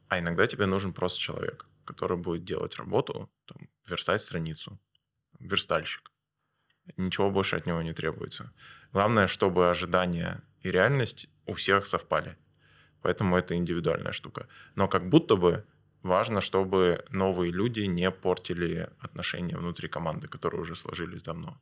[0.09, 4.79] а иногда тебе нужен просто человек, который будет делать работу, там, верстать страницу,
[5.39, 6.11] верстальщик.
[6.97, 8.53] Ничего больше от него не требуется.
[8.93, 12.37] Главное, чтобы ожидания и реальность у всех совпали.
[13.03, 14.47] Поэтому это индивидуальная штука.
[14.75, 15.65] Но как будто бы
[16.03, 21.61] важно, чтобы новые люди не портили отношения внутри команды, которые уже сложились давно.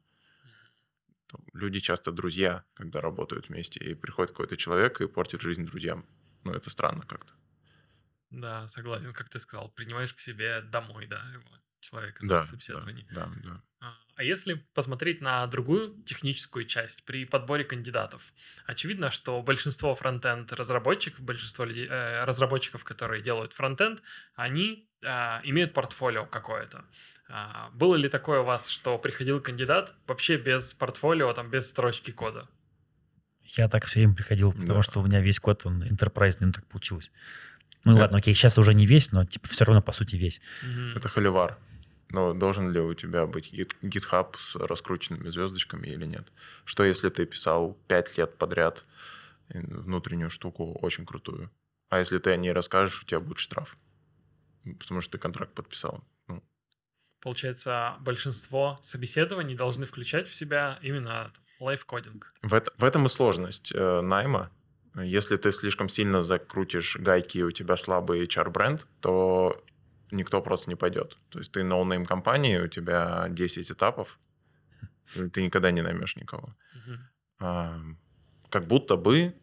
[1.53, 6.07] Люди часто друзья, когда работают вместе, и приходит какой-то человек и портит жизнь друзьям.
[6.45, 7.35] Ну, это странно как-то.
[8.31, 11.22] Да, согласен, как ты сказал, принимаешь к себе домой, да,
[11.81, 13.07] человека да, на собеседовании.
[13.12, 13.51] Да, да,
[13.81, 13.95] да.
[14.16, 18.33] А если посмотреть на другую техническую часть при подборе кандидатов,
[18.66, 24.03] очевидно, что большинство фронтенд разработчиков, большинство людей, э, разработчиков, которые делают фронтенд,
[24.35, 25.09] они э,
[25.45, 26.85] имеют портфолио какое-то.
[27.29, 32.11] Э, было ли такое у вас, что приходил кандидат вообще без портфолио, там без строчки
[32.11, 32.49] кода?
[33.57, 34.83] Я так все время приходил, потому Да.
[34.83, 37.12] что у меня весь код, он enterprise, ну так получилось.
[37.85, 38.01] Ну Да.
[38.03, 40.41] ладно, окей, сейчас уже не весь, но типа все равно по сути весь.
[40.97, 41.57] Это холивар.
[42.11, 46.32] Но должен ли у тебя быть GitHub с раскрученными звездочками или нет?
[46.64, 48.86] Что если ты писал пять лет подряд
[49.50, 51.50] э, внутреннюю штуку очень крутую?
[51.90, 53.76] А если ты о ней расскажешь, у тебя будет штраф.
[54.78, 56.04] Потому что ты контракт подписал.
[56.28, 56.42] Ну,
[57.20, 62.32] Получается, большинство собеседований должны включать в себя именно лайфкодинг.
[62.42, 64.50] в, это- в этом и сложность э, найма.
[64.94, 69.62] Если ты слишком сильно закрутишь гайки, и у тебя слабый HR-бренд, то
[70.11, 71.16] никто просто не пойдет.
[71.28, 74.18] То есть ты no name компании, у тебя 10 этапов,
[75.32, 76.54] ты никогда не наймешь никого.
[77.38, 79.34] Как будто бы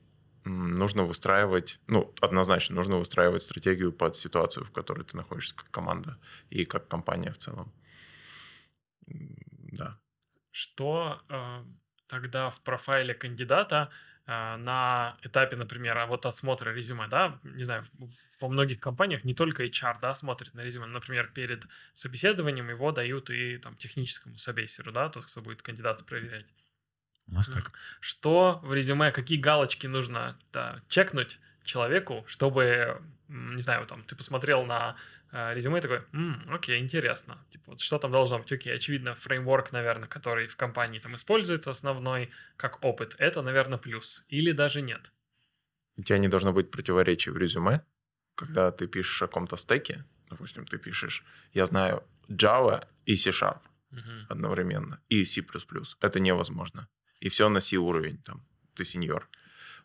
[0.46, 6.18] нужно выстраивать, ну, однозначно, нужно выстраивать стратегию под ситуацию, в которой ты находишься как команда
[6.50, 7.72] и как компания в целом.
[9.08, 10.00] Да.
[10.52, 11.64] Что э,
[12.08, 13.90] тогда в профайле кандидата
[14.28, 17.84] на этапе, например, а вот отсмотра резюме, да, не знаю,
[18.40, 23.30] во многих компаниях не только HR, да, смотрит на резюме, например, перед собеседованием его дают
[23.30, 26.48] и там техническому собессеру, да, тот, кто будет кандидата проверять.
[27.28, 27.72] У нас так.
[28.00, 34.66] Что в резюме, какие галочки нужно да, чекнуть человеку, чтобы, не знаю, там, ты посмотрел
[34.66, 34.96] на
[35.32, 37.46] э, резюме и такой, «М, окей, интересно.
[37.50, 38.52] Типа, вот что там должно быть?
[38.52, 44.26] Окей, очевидно, фреймворк, наверное, который в компании там используется основной, как опыт, это, наверное, плюс.
[44.30, 45.12] Или даже нет.
[45.98, 47.82] У тебя не должно быть противоречий в резюме,
[48.36, 53.60] когда ты пишешь о каком-то стеке, допустим, ты пишешь, я знаю Java и C-Sharp
[53.92, 54.26] Мгм.
[54.30, 55.42] одновременно, и C++.
[56.02, 56.88] Это невозможно.
[57.22, 59.30] И все на C уровень, там, ты сеньор.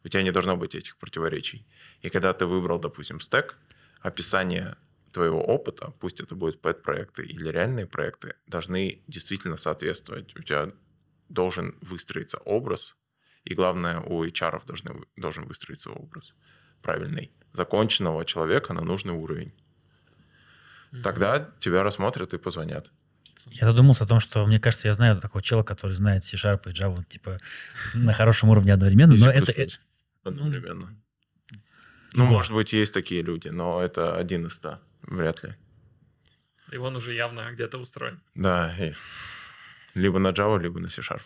[0.04, 1.66] У тебя не должно быть этих противоречий.
[2.02, 3.58] И когда ты выбрал, допустим, стек,
[4.00, 4.76] описание
[5.12, 10.36] твоего опыта, пусть это будут пэт-проекты или реальные проекты, должны действительно соответствовать.
[10.36, 10.70] У тебя
[11.28, 12.96] должен выстроиться образ,
[13.44, 16.34] и главное, у HR должны, вы- должен выстроиться образ
[16.82, 19.52] правильный, законченного человека на нужный уровень.
[20.92, 21.02] Мгм.
[21.02, 22.92] Тогда тебя рассмотрят и позвонят.
[23.46, 26.72] Я задумался о том, что, мне кажется, я знаю такого чела, который знает C-Sharp и
[26.72, 27.38] Java, типа,
[27.94, 29.52] на хорошем уровне одновременно, но это...
[30.24, 30.96] э, одновременно.
[32.12, 32.36] Ну, Егор.
[32.36, 34.80] может быть, есть такие люди, но это один из ста.
[35.02, 35.54] Вряд ли.
[36.72, 38.20] И он уже явно где-то устроен.
[38.34, 38.92] Да, и
[39.94, 41.22] либо на Java, либо на C-Sharp.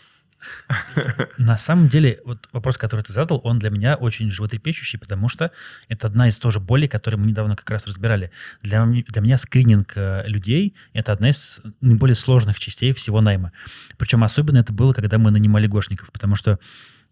[1.39, 5.51] На самом деле, вот вопрос, который ты задал, он для меня очень животрепещущий, потому что
[5.89, 8.31] это одна из тоже болей, которые мы недавно как раз разбирали.
[8.63, 13.53] Для, для меня скрининг э, людей— это одна из наиболее сложных частей всего найма.
[13.97, 16.59] Причем особенно это было, когда мы нанимали гошников, потому что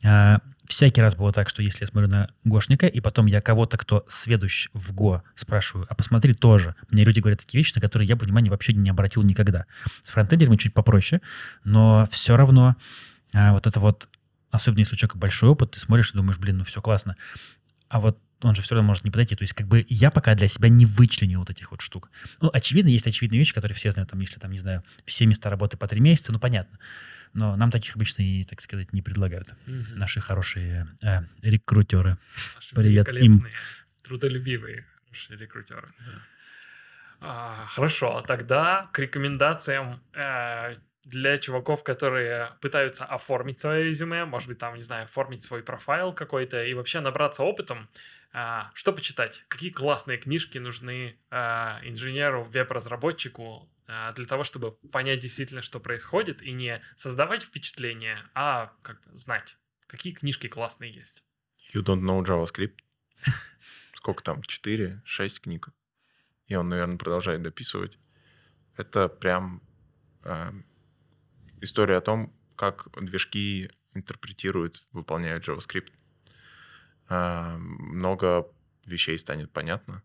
[0.02, 0.38] э,
[0.72, 4.04] всякий раз было так, что если я смотрю на гошника, и потом я кого-то, кто
[4.08, 6.74] сведущ в ГО, спрашиваю, а посмотри тоже.
[6.88, 9.66] Мне люди говорят такие вещи, на которые я бы внимания вообще не обратил никогда.
[10.02, 11.20] С фронтендерами чуть попроще,
[11.64, 12.76] но все равно
[13.34, 14.08] а, вот это вот,
[14.50, 17.16] особенно если у человека большой опыт, ты смотришь и думаешь, блин, ну все классно.
[17.88, 19.36] А вот он же все равно может не подойти.
[19.36, 22.10] То есть как бы я пока для себя не вычленил вот этих вот штук.
[22.40, 25.50] Ну, очевидно, есть очевидные вещи, которые все знают, там, если там, не знаю, все места
[25.50, 26.78] работы по три месяца, ну, понятно.
[27.34, 29.54] Но нам таких обычно и, так сказать, не предлагают.
[29.66, 29.98] Мгм.
[29.98, 32.18] Наши хорошие э, рекрутеры.
[32.56, 33.46] Наши Привет им.
[34.02, 35.88] трудолюбивые хорошие рекрутеры.
[37.20, 40.74] А, хорошо, тогда к рекомендациям э,
[41.04, 46.12] для чуваков, которые пытаются оформить свое резюме, может быть, там, не знаю, оформить свой профайл
[46.12, 47.88] какой-то и вообще набраться опытом.
[48.32, 49.44] А, что почитать?
[49.48, 56.42] Какие классные книжки нужны а, инженеру, веб-разработчику а, для того, чтобы понять действительно, что происходит,
[56.42, 59.56] и не создавать впечатление, а как бы знать,
[59.86, 61.24] какие книжки классные есть.
[61.74, 62.78] You don't know JavaScript.
[63.94, 64.42] Сколько там?
[64.42, 65.68] 4, 6 книг.
[66.46, 67.98] И он, наверное, продолжает дописывать.
[68.76, 69.62] Это прям
[70.24, 70.52] э,
[71.60, 75.92] история о том, как движки интерпретируют, выполняют JavaScript.
[77.08, 78.50] Э, много
[78.84, 80.02] вещей станет понятно.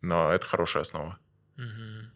[0.00, 1.18] Но это хорошая основа.
[1.56, 2.12] Мгм.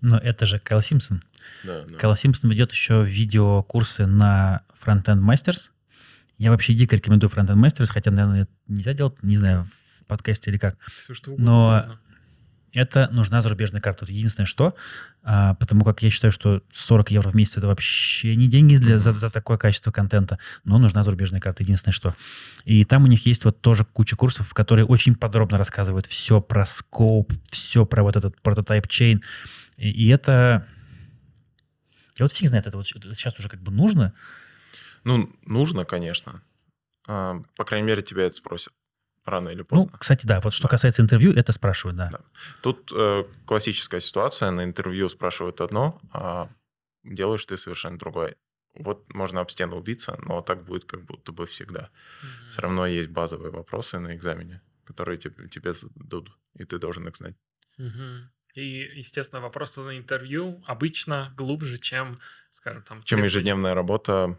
[0.00, 1.22] Но это же Кайл Симпсон.
[1.64, 1.96] Да, да.
[1.96, 5.70] Кайл Симпсон ведет еще видеокурсы на Frontend Masters.
[6.36, 9.66] Я вообще дико рекомендую Frontend Masters, хотя, наверное, это нельзя делать, не знаю,
[10.00, 10.76] в подкасте или как.
[11.02, 12.00] Всё, что угодно Но можно.
[12.72, 14.04] это нужна зарубежная карта.
[14.04, 14.76] Вот единственное, что,
[15.24, 19.00] а, потому как я считаю, что 40 евро в месяц это вообще не деньги для,
[19.00, 21.64] за, за такое качество контента, но нужна зарубежная карта.
[21.64, 22.14] Единственное, что.
[22.64, 26.64] И там у них есть вот тоже куча курсов, которые очень подробно рассказывают все про
[26.64, 29.22] скоп, все про вот этот прототип чейн.
[29.78, 30.66] И, и это...
[32.16, 34.12] Я вот фиг знает, это вот сейчас уже как бы нужно.
[35.04, 36.42] Ну, нужно, конечно.
[37.06, 38.72] А, по крайней мере, тебя это спросят
[39.24, 39.92] рано или Ну, поздно.
[39.98, 40.70] кстати, да, вот что Да.
[40.70, 42.08] касается интервью, это спрашивают, да.
[42.10, 42.20] Да.
[42.62, 44.50] Тут э, классическая ситуация.
[44.50, 46.50] На интервью спрашивают одно, а
[47.04, 48.34] делаешь ты совершенно другое.
[48.74, 51.90] Вот можно об стену убиться, но так будет как будто бы всегда.
[52.50, 57.16] Все равно есть базовые вопросы на экзамене, которые тебе, тебе зададут, и ты должен их
[57.16, 57.36] знать.
[57.76, 58.30] Мгм.
[58.58, 62.18] И, естественно, вопросы на интервью обычно глубже, чем,
[62.50, 63.02] скажем, там...
[63.04, 64.36] Чем ежедневная работа,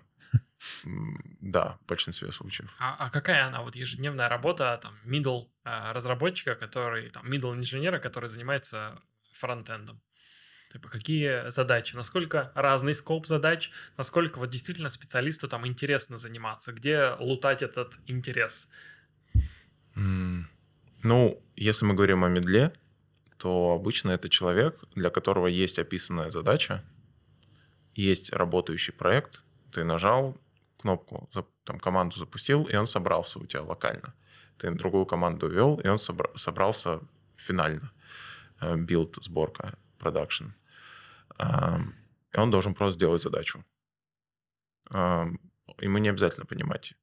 [1.42, 2.76] да, в большинстве случаев.
[2.80, 8.00] А, а какая она, вот ежедневная работа, там, middle а, разработчика, который, там, middle инженера,
[8.00, 9.02] который занимается
[9.34, 10.02] фронтендом?
[10.74, 17.16] Типа, какие задачи, насколько разный скоп задач, насколько вот действительно специалисту там интересно заниматься, где
[17.20, 18.70] лутать этот интерес?
[19.96, 20.50] М,
[21.04, 22.74] Ну, если мы говорим о мидле,
[23.40, 26.84] то обычно это человек, для которого есть описанная задача,
[27.96, 30.38] есть работающий проект, ты нажал
[30.78, 31.30] кнопку,
[31.64, 34.14] там команду запустил, и он собрался у тебя локально.
[34.58, 37.00] Ты другую команду ввел, и он собра- собрался
[37.38, 37.92] финально.
[38.62, 40.48] Э, Build, сборка, продакшн.
[41.38, 41.96] Ам,
[42.34, 43.64] И он должен просто сделать задачу.
[44.92, 46.94] Ему не обязательно понимать,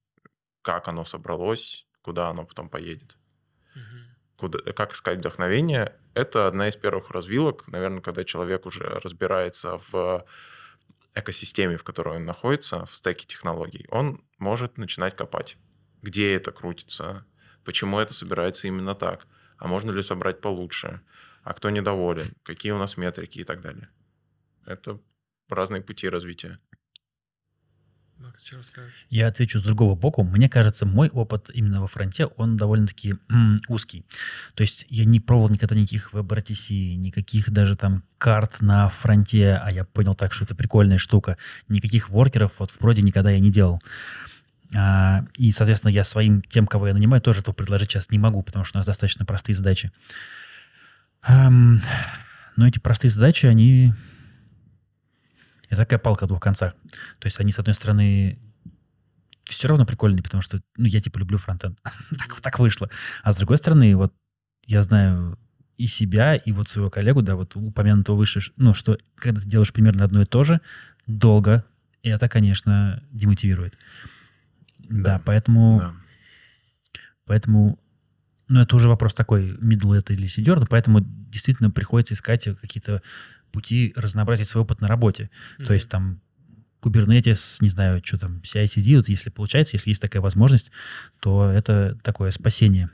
[0.62, 3.16] как оно собралось, куда оно потом поедет
[3.74, 4.15] Мгм.
[4.36, 10.24] Куда, как искать вдохновение, это одна из первых развилок, наверное, когда человек уже разбирается в
[11.14, 15.56] экосистеме, в которой он находится, в стеке технологий, он может начинать копать.
[16.02, 17.26] Где это крутится,
[17.64, 19.26] почему это собирается именно так,
[19.58, 21.00] а можно ли собрать получше,
[21.42, 23.88] а кто недоволен, какие у нас метрики и так далее.
[24.66, 25.00] Это
[25.48, 26.58] разные пути развития.
[28.18, 29.06] Макс, что расскажешь?
[29.10, 30.24] Я отвечу с другого боку.
[30.24, 33.14] Мне кажется, мой опыт именно во фронте, он довольно-таки
[33.68, 34.06] узкий.
[34.54, 39.70] То есть я не пробовал никогда никаких WebRTC, никаких даже там карт на фронте, а
[39.70, 41.36] я понял так, что это прикольная штука.
[41.68, 43.82] Никаких воркеров вот в проде никогда я не делал.
[44.74, 48.42] А, и, соответственно, я своим, тем, кого я нанимаю, тоже этого предложить сейчас не могу,
[48.42, 49.92] потому что у нас достаточно простые задачи.
[51.22, 51.82] Ам,
[52.56, 53.92] но эти простые задачи, они...
[55.68, 56.74] Это такая палка о двух концах.
[57.18, 58.38] То есть они, с одной стороны,
[59.44, 61.78] все равно прикольные, потому что ну, я типа люблю фронтенд.
[62.18, 62.90] так, так вышло.
[63.22, 64.12] А с другой стороны, вот
[64.66, 65.38] я знаю
[65.76, 69.72] и себя, и вот своего коллегу, да, вот упомянутого выше, ну, что когда ты делаешь
[69.72, 70.60] примерно одно и то же,
[71.06, 71.64] долго,
[72.02, 73.76] и это, конечно, демотивирует.
[74.78, 75.22] Да, Да.
[75.24, 75.92] поэтому, Да.
[77.24, 77.78] поэтому,
[78.48, 83.02] ну, это уже вопрос такой, middle это или senior, но поэтому действительно приходится искать какие-то
[83.56, 85.30] пути разнообразить свой опыт на работе.
[85.66, 86.20] То есть там
[86.82, 90.70] Kubernetes, не знаю, что там, CI-CD, вот если получается, если есть такая возможность,
[91.20, 92.90] то это такое спасение.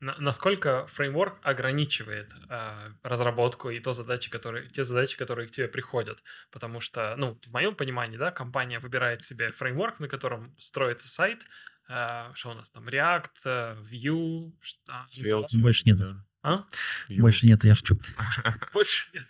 [0.00, 2.70] На- насколько фреймворк ограничивает э,
[3.02, 6.22] разработку и то задачи, которые, те задачи, которые к тебе приходят?
[6.50, 11.44] Потому что, ну, в моем понимании, да, компания выбирает себе фреймворк, на котором строится сайт,
[11.90, 15.98] э, что у нас там, React, э, Vue, что- а, Svelte, Больше нет.
[15.98, 16.24] да.
[16.42, 16.64] А?
[17.10, 17.20] Vue.
[17.20, 18.00] Больше нет, я шучу.
[18.72, 19.26] Больше нет.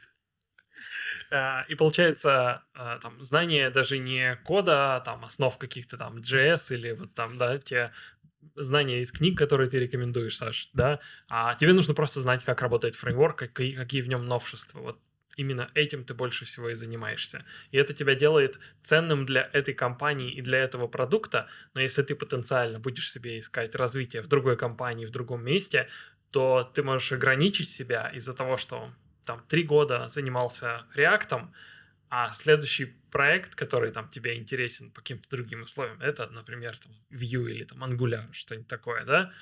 [1.31, 6.75] А, И получается, а, там, знание даже не кода, а там, основ каких-то там JS
[6.75, 7.93] или вот там, да, те
[8.57, 12.97] знания из книг, которые ты рекомендуешь, Саш, да, а тебе нужно просто знать, как работает
[12.97, 14.81] фреймворк, какие, какие в нем новшества.
[14.81, 14.99] Вот
[15.37, 17.45] именно этим ты больше всего и занимаешься.
[17.71, 22.15] И это тебя делает ценным для этой компании и для этого продукта, но если ты
[22.15, 25.89] потенциально будешь себе искать развитие в другой компании, в другом месте,
[26.31, 28.93] то ты можешь ограничить себя из-за того, что
[29.25, 31.53] там три года занимался реактом,
[32.09, 37.51] а следующий проект, который там тебе интересен по каким-то другим условиям, это, например, там Vue
[37.51, 39.33] или там Angular, что-нибудь такое, да?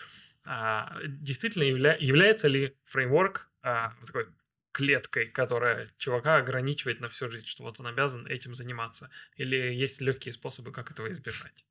[0.44, 4.28] А, действительно явля- является ли фреймворк а, такой
[4.72, 9.10] клеткой, которая чувака ограничивает на всю жизнь, что вот он обязан этим заниматься?
[9.36, 11.66] Или есть легкие способы, как этого избежать?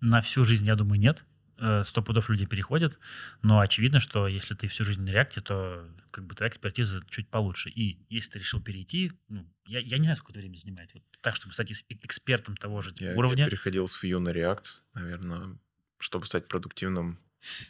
[0.00, 1.24] На всю жизнь, я думаю, нет.
[1.58, 2.98] Э, Сто пудов люди переходят,
[3.42, 7.30] но очевидно, что если ты всю жизнь на реакте, то как бы твоя экспертиза чуть
[7.30, 7.70] получше.
[7.70, 10.92] И если ты решил перейти, ну, я, я не знаю, сколько времени занимает.
[10.94, 13.44] Вот так, чтобы стать экспертом того же Я, я уровня.
[13.44, 15.58] переходил с Vue на React, наверное,
[15.98, 17.18] чтобы стать продуктивным,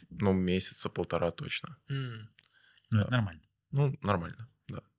[0.09, 1.77] ну, месяца полтора точно.
[1.89, 2.29] М,
[2.91, 3.41] Ну, это нормально.
[3.71, 4.49] Ну, нормально.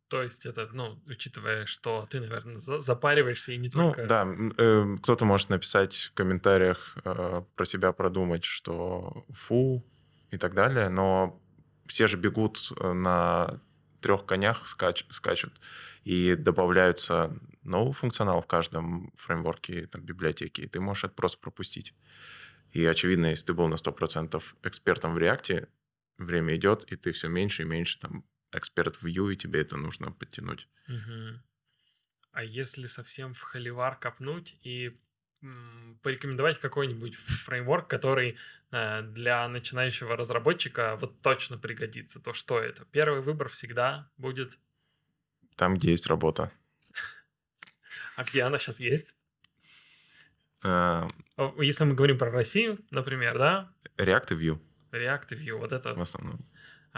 [0.09, 4.07] То есть это, ну, учитывая, что ты, наверное, за- запариваешься и не Ну, только...
[4.07, 9.85] да, м, э, кто-то может написать в комментариях, э, про себя продумать, что фу
[10.31, 11.41] и так далее, но
[11.87, 13.61] все же бегут э, на
[14.01, 15.61] трех конях, скач- скачут,
[16.05, 21.95] и добавляются новый функционал в каждом фреймворке, там, библиотеке, и ты можешь это просто пропустить.
[22.73, 25.69] И очевидно, если ты был на 100% экспертом в React,
[26.19, 29.77] время идет, и ты все меньше и меньше там эксперт в Vue, и тебе это
[29.77, 30.69] нужно подтянуть.
[30.87, 31.43] Мгм.
[32.33, 34.99] А если совсем в холивар копнуть и
[36.03, 38.37] порекомендовать какой-нибудь фреймворк, который
[38.73, 42.85] э, для начинающего разработчика вот точно пригодится, то что это?
[42.87, 44.59] Первый выбор всегда будет...
[45.57, 46.51] Там, где есть работа.
[48.17, 49.15] А где она сейчас есть?
[50.65, 51.07] Э,
[51.59, 55.95] Если мы говорим про Россию, например, да, React и Vue React и Vue, вот это
[55.95, 56.41] в основном.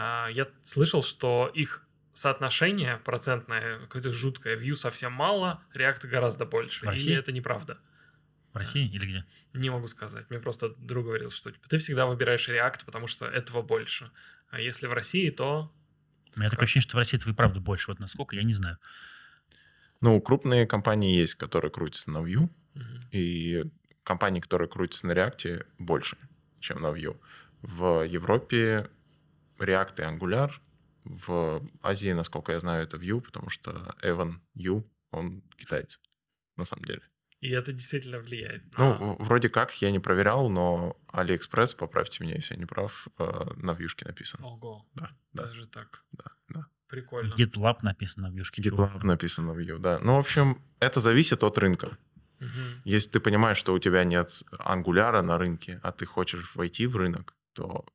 [0.03, 4.57] А, Я слышал, что их соотношение процентное какое-то жуткое.
[4.57, 6.85] Vue совсем мало, React гораздо больше.
[6.85, 7.11] В России?
[7.11, 7.77] Или это неправда?
[8.51, 9.25] В России или где?
[9.53, 10.27] Не могу сказать.
[10.29, 14.11] Мне просто друг говорил, что типа, ты всегда выбираешь React, потому что этого больше.
[14.49, 15.71] А если в России, то...
[16.35, 16.51] У меня Как?
[16.57, 17.91] такое ощущение, что в России этого и правда больше.
[17.91, 18.77] Вот насколько, я не знаю.
[20.01, 23.03] Ну, крупные компании есть, которые крутятся на Vue, Мгм.
[23.11, 23.65] и
[24.03, 26.17] компании, которые крутятся на React, больше,
[26.59, 27.19] чем на Vue.
[27.61, 28.89] В Европе
[29.61, 30.51] React и Angular,
[31.03, 35.99] в Азии, насколько я знаю, это Vue, потому что Эван Ю, он китаец,
[36.57, 37.01] на самом деле.
[37.39, 38.63] И это действительно влияет.
[38.77, 42.67] Ну, на- в- вроде как, я не проверял, но AliExpress, поправьте меня, если я не
[42.67, 43.23] прав, э,
[43.55, 44.45] на вьюшке написано.
[44.45, 46.03] Ого, Да, да, даже так.
[46.11, 46.63] да, да.
[46.87, 47.33] Прикольно.
[47.33, 48.61] GitLab написано в вьюшке.
[48.61, 49.97] GitLab написано в Vue, да.
[50.03, 51.97] Ну, в общем, это зависит от рынка.
[52.39, 52.81] Мгм.
[52.85, 56.95] Если ты понимаешь, что у тебя нет ангуляра на рынке, а ты хочешь войти в
[56.95, 57.85] рынок, то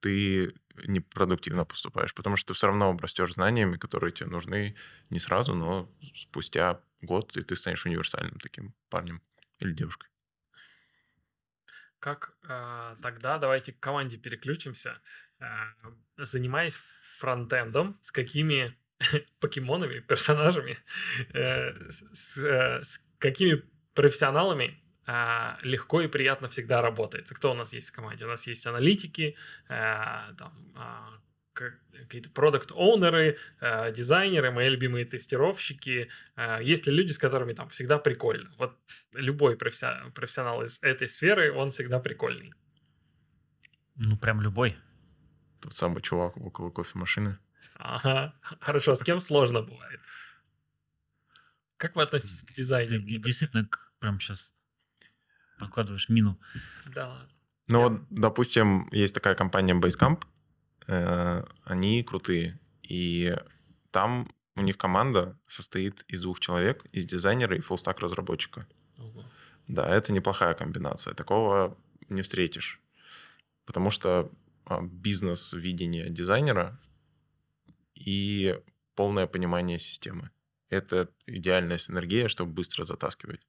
[0.00, 0.54] ты
[0.84, 4.76] непродуктивно поступаешь, потому что ты все равно обрастешь знаниями, которые тебе нужны
[5.10, 9.22] не сразу, но спустя год, и ты станешь универсальным таким парнем
[9.58, 10.08] или девушкой.
[11.98, 15.00] Как а, тогда давайте к команде переключимся.
[15.40, 15.72] А,
[16.16, 18.76] занимаясь фронтендом, с какими
[19.40, 20.76] покемонами, персонажами,
[21.32, 23.62] э, с, э, с какими
[23.94, 24.82] профессионалами
[25.62, 27.34] легко и приятно всегда работается.
[27.34, 28.24] Кто у нас есть в команде?
[28.26, 29.36] У нас есть аналитики,
[29.68, 31.10] а, там, а,
[31.54, 36.10] как- какие-то продукт-оунеры, а, дизайнеры, мои любимые тестировщики.
[36.36, 38.50] А, Есть ли люди, с которыми там всегда прикольно?
[38.58, 38.76] Вот
[39.14, 42.52] любой професси- профессионал из этой сферы, он всегда прикольный.
[43.96, 44.76] Ну, прям любой.
[45.60, 47.38] Тот самый чувак около кофемашины.
[47.76, 50.00] Ага, хорошо, с кем сложно бывает?
[51.76, 52.98] Как вы относитесь к дизайну?
[52.98, 53.68] Действительно,
[54.00, 54.54] прям сейчас
[55.58, 56.38] подкладываешь мину.
[56.94, 57.26] Да.
[57.68, 60.22] Ну Я- вот, допустим, есть такая компания Basecamp,
[60.86, 63.36] э, они крутые, и
[63.90, 68.66] там у них команда состоит из двух человек, из дизайнера и фуллстак разработчика.
[68.98, 69.24] Ого.
[69.68, 71.14] Да, это неплохая комбинация.
[71.14, 71.76] Такого
[72.08, 72.80] не встретишь.
[73.66, 74.30] Потому что
[74.64, 76.78] а, бизнес-видение дизайнера
[77.94, 78.58] и
[78.94, 80.30] полное понимание системы.
[80.70, 83.40] Это идеальная синергия, чтобы быстро затаскивать.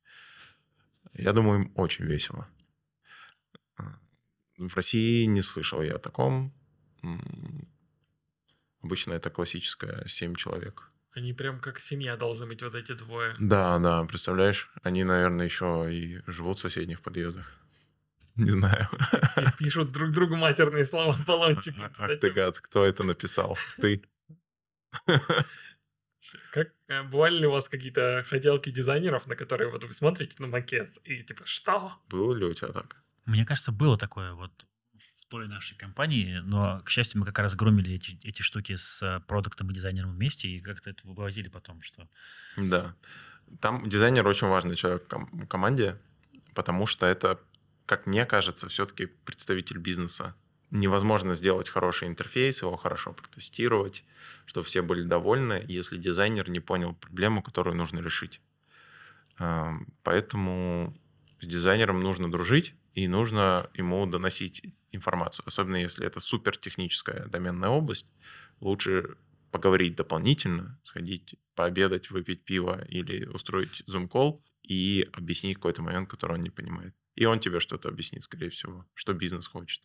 [1.13, 2.47] Я думаю, им очень весело.
[3.77, 3.99] А,
[4.57, 6.53] В России не слышал я о таком.
[8.81, 10.89] Обычно это классическое 7 человек.
[11.11, 13.35] Они прям как семья должны быть, вот эти двое.
[13.39, 17.59] Да, да, представляешь, они, наверное, еще и живут в соседних подъездах.
[18.35, 18.87] Не знаю.
[19.37, 21.91] И пишут друг другу матерные слова баллончики.
[21.97, 23.57] Ах ты гад, кто это написал?
[23.81, 24.01] Ты.
[26.51, 30.47] Как, э, бывали ли у вас какие-то хотелки дизайнеров, на которые вот вы смотрите на
[30.47, 31.93] макет и типа, что?
[32.09, 32.97] Было ли у тебя так?
[33.25, 34.51] Мне кажется, было такое вот
[34.97, 39.23] в той нашей компании, но, к счастью, мы как раз громили эти, эти штуки с
[39.27, 42.09] продуктом и дизайнером вместе и как-то это вывозили потом, что
[42.57, 42.95] Да.
[43.61, 45.97] Там дизайнер очень важный человек в ком- команде,
[46.53, 47.39] потому что это,
[47.85, 50.35] как мне кажется, все-таки представитель бизнеса.
[50.71, 54.05] Невозможно сделать хороший интерфейс, его хорошо протестировать,
[54.45, 58.41] чтобы все были довольны, если дизайнер не понял проблему, которую нужно решить.
[59.39, 60.95] Эм, Поэтому
[61.39, 65.47] с дизайнером нужно дружить, и нужно ему доносить информацию.
[65.47, 68.11] Особенно если это супер техническая доменная область,
[68.59, 69.17] лучше
[69.51, 76.41] поговорить дополнительно, сходить пообедать, выпить пиво или устроить зум-колл и объяснить какой-то момент, который он
[76.41, 76.93] не понимает.
[77.15, 79.81] И он тебе что-то объяснит, скорее всего, что бизнес хочет.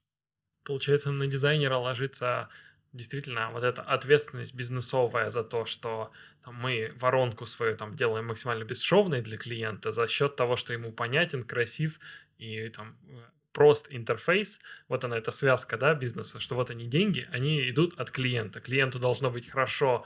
[0.64, 2.48] Получается, на дизайнера ложится
[2.94, 6.10] действительно вот эта ответственность бизнесовая за то, что
[6.44, 10.92] там, мы воронку свою там делаем максимально бесшовной для клиента за счет того, что ему
[10.92, 11.98] понятен, красив
[12.38, 13.18] и там э,
[13.52, 14.60] прост интерфейс.
[14.88, 18.60] Вот она, эта связка, да, бизнеса, что вот они деньги, они идут от клиента.
[18.60, 20.04] Клиенту должно быть хорошо,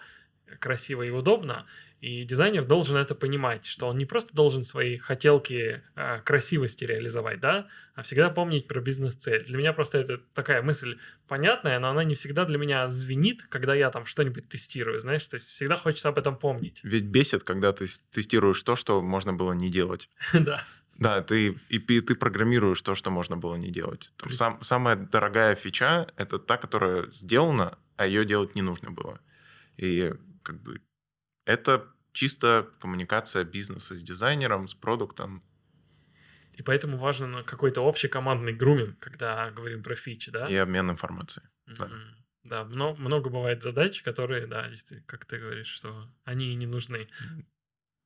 [0.59, 1.67] красиво и удобно,
[2.01, 7.41] и дизайнер должен это понимать, что он не просто должен свои хотелки э, красивости реализовать,
[7.41, 9.45] да, а всегда помнить про бизнес-цель.
[9.45, 13.75] Для меня просто это такая мысль понятная, но она не всегда для меня звенит, когда
[13.75, 16.81] я там что-нибудь тестирую, знаешь, то есть всегда хочется об этом помнить.
[16.85, 20.09] Ведь бесит, когда ты тестируешь то, что можно было не делать.
[20.33, 20.63] Да.
[20.97, 24.11] Да, ты, и пи- ты программируешь то, что можно было не делать.
[24.17, 29.21] Там сам- самая дорогая фича— это та, которая сделана, а ее делать не нужно было.
[29.77, 30.81] И как бы
[31.49, 35.43] это чисто коммуникация бизнеса с дизайнером, с продуктом.
[36.57, 40.47] И поэтому важен ну, какой-то общий командный груминг, когда говорим про фичи, да?
[40.49, 41.47] И обмен информацией.
[41.67, 41.87] Да.
[41.87, 42.15] Мгм.
[42.45, 47.07] Да, мно- много бывает задач, которые, да, действительно, как ты говоришь, что они не нужны.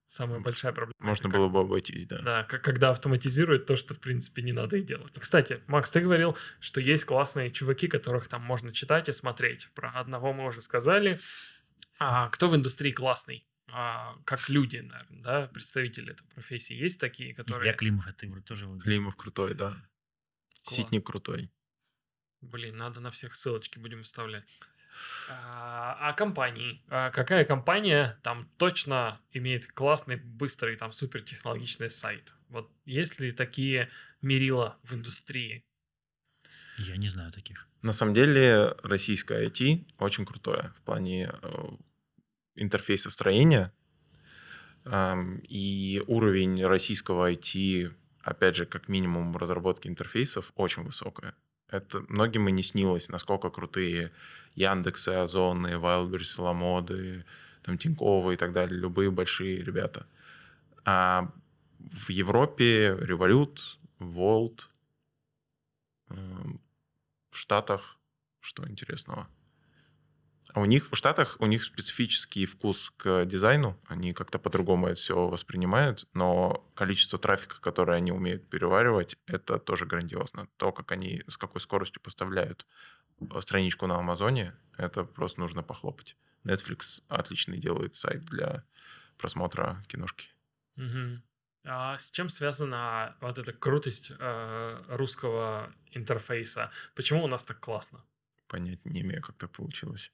[0.06, 0.94] Самая большая проблема.
[0.98, 2.20] Можно как- было бы обойтись, да.
[2.20, 5.14] Да, как, когда автоматизируют то, что, в принципе, не надо и делать.
[5.18, 9.70] Кстати, Макс, ты говорил, что есть классные чуваки, которых там можно читать и смотреть.
[9.74, 11.18] Про одного мы уже сказали.
[12.04, 13.46] А кто в индустрии классный?
[13.68, 16.74] А, как люди, наверное, да, представители этой профессии.
[16.74, 17.62] Есть такие, которые...
[17.62, 18.68] Илья Климов, это вроде тоже...
[18.82, 19.70] Климов крутой, да.
[20.64, 20.76] Класс.
[20.76, 21.50] Ситник крутой.
[22.40, 24.44] Блин, надо на всех ссылочки будем вставлять.
[25.30, 26.82] А, а компании?
[26.88, 32.34] А какая компания там точно имеет классный, быстрый, там супертехнологичный сайт?
[32.48, 33.90] Вот есть ли такие
[34.20, 35.64] мерила в индустрии?
[36.78, 37.68] Я не знаю таких.
[37.80, 41.68] На самом деле российское IT очень крутое в плане э,
[42.54, 43.70] интерфейса строения.
[45.48, 47.92] И уровень российского IT,
[48.22, 51.34] опять же, как минимум разработки интерфейсов, очень высокая.
[51.68, 54.12] Это многим и не снилось, насколько крутые
[54.54, 57.24] Яндексы, Озоны, Wildberries, Ламоды,
[57.62, 60.06] там Тиньковы и так далее, любые большие ребята.
[60.84, 61.32] А
[61.78, 64.68] в Европе Revolut, Volt,
[66.08, 67.98] в Штатах,
[68.40, 69.28] что интересного?
[70.52, 74.96] А у них в Штатах у них специфический вкус к дизайну, они как-то по-другому это
[74.96, 80.48] все воспринимают, но количество трафика, которое они умеют переваривать, это тоже грандиозно.
[80.58, 82.66] То, как они с какой скоростью поставляют
[83.20, 86.16] э, страничку на Амазоне, это просто нужно похлопать.
[86.44, 88.64] Netflix отличный делает сайт для
[89.16, 90.30] просмотра киношки.
[90.76, 91.22] Мгм.
[91.64, 96.70] А с чем связана вот эта крутость э, русского интерфейса?
[96.94, 98.04] Почему у нас так классно?
[98.52, 100.12] Понять не имею, как так получилось.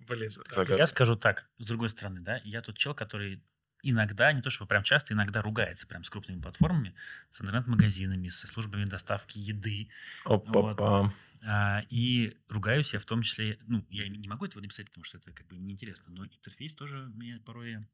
[0.00, 0.52] Блин, так.
[0.52, 0.74] загадка.
[0.74, 3.44] Я скажу так, с другой стороны, да, я тот чел, который
[3.84, 6.96] иногда, не то чтобы прям часто, иногда ругается прям с крупными платформами,
[7.30, 9.88] с интернет-магазинами, со службами доставки еды.
[10.24, 11.14] Опа-па.
[11.44, 15.18] А, и ругаюсь я в том числе, ну, я не могу этого написать, потому что
[15.18, 17.86] это как бы неинтересно, но интерфейс тоже меня порой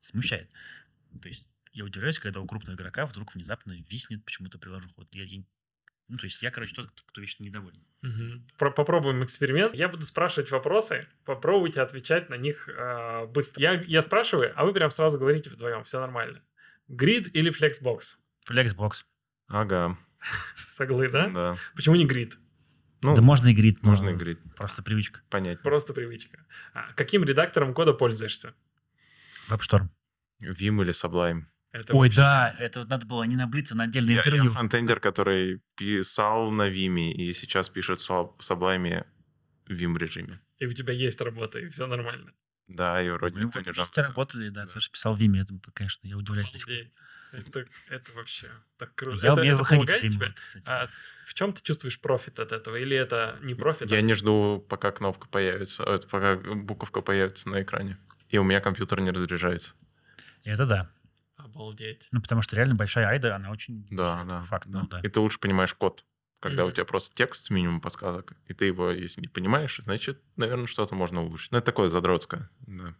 [0.00, 0.52] смущает.
[1.20, 5.08] То есть я удивляюсь, когда у крупного игрока вдруг внезапно виснет почему-то приложу ход.
[5.10, 5.42] Я, я-
[6.08, 7.84] ну, то есть я, короче, тот, кто вечно недоволен.
[8.02, 8.46] Мгм.
[8.58, 9.74] Про- попробуем эксперимент.
[9.74, 13.60] Я буду спрашивать вопросы, попробуйте отвечать на них э, быстро.
[13.62, 16.42] Я, я спрашиваю, а вы прям сразу говорите вдвоем, все нормально.
[16.88, 18.16] Грид или Flexbox?
[18.48, 19.04] Flexbox.
[19.48, 19.98] Ага,
[20.74, 21.28] Соглы, да?
[21.28, 21.56] да.
[21.76, 22.38] Почему не грид?
[23.02, 25.20] Ну, да можно и грид, но можно и говорить, Просто привычка.
[25.30, 25.62] понять.
[25.62, 26.44] Просто привычка.
[26.74, 28.54] А каким редактором кода пользуешься?
[29.48, 29.90] Веб-шторм.
[30.42, 31.42] Vim или Sublime.
[31.72, 34.44] Это Ой, вообще- да, это вот надо было не наблиться на отдельное Я, интервью.
[34.44, 39.06] я фронтендер, который писал на Vim и сейчас пишет в в Sublime
[39.66, 40.40] в Vim режиме.
[40.58, 42.32] И у тебя есть работа, и все нормально.
[42.68, 44.02] Да, и вроде Мы никто не жалуется.
[44.02, 44.72] работали, да, Да.
[44.72, 46.52] Саша писал в Виме, это, конечно, я удивляюсь.
[47.32, 48.48] Это, это вообще
[48.78, 49.18] так круто.
[49.26, 50.32] Я это, умею это выходить помогает тебе?
[50.34, 50.64] Кстати.
[50.66, 50.88] А
[51.26, 52.76] в чем ты чувствуешь профит от этого?
[52.76, 53.90] Или это не профит?
[53.90, 57.98] Я а- не жду, пока кнопка появится, э, пока буковка появится на экране.
[58.30, 59.74] И у меня компьютер не разряжается.
[60.44, 60.90] Это да.
[61.58, 62.06] Обалдеть.
[62.12, 63.84] Ну, потому что реально большая айда, она очень...
[63.90, 64.42] Да, да.
[64.42, 64.82] Факт, да.
[64.82, 65.00] ну да.
[65.00, 66.04] И ты лучше понимаешь код.
[66.40, 66.70] Когда Мгм.
[66.70, 70.68] у тебя просто текст с минимум подсказок, и ты его, если не понимаешь, значит, наверное,
[70.68, 71.50] что-то можно улучшить.
[71.50, 72.48] Ну, это такое задротское.
[72.60, 72.94] Да.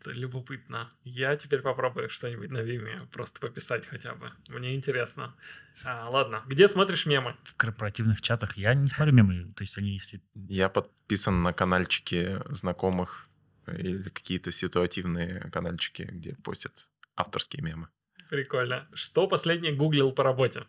[0.00, 0.88] Это любопытно.
[1.04, 4.32] Я теперь попробую что-нибудь на Виме просто пописать хотя бы.
[4.48, 5.36] Мне интересно.
[5.84, 7.36] А, ладно, где смотришь мемы?
[7.44, 10.20] В корпоративных чатах я не смотрю мемы, то есть они если...
[10.34, 13.26] Я подписан на канальчики знакомых
[13.68, 17.88] или какие-то ситуативные канальчики, где постят авторские мемы.
[18.30, 18.88] Прикольно.
[18.94, 20.64] Что последнее гуглил по работе?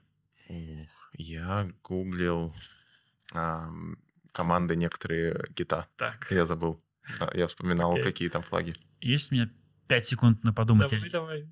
[0.49, 2.53] Ух, Я гуглил
[3.33, 3.97] ам,
[4.31, 5.87] команды некоторые гита.
[5.95, 6.81] Так, Я забыл.
[7.19, 8.03] А, Я вспоминал, Окей.
[8.03, 8.75] какие там флаги.
[9.01, 9.49] Есть у меня
[9.87, 10.89] 5 секунд на подумать.
[10.89, 11.49] давай, Я- давай.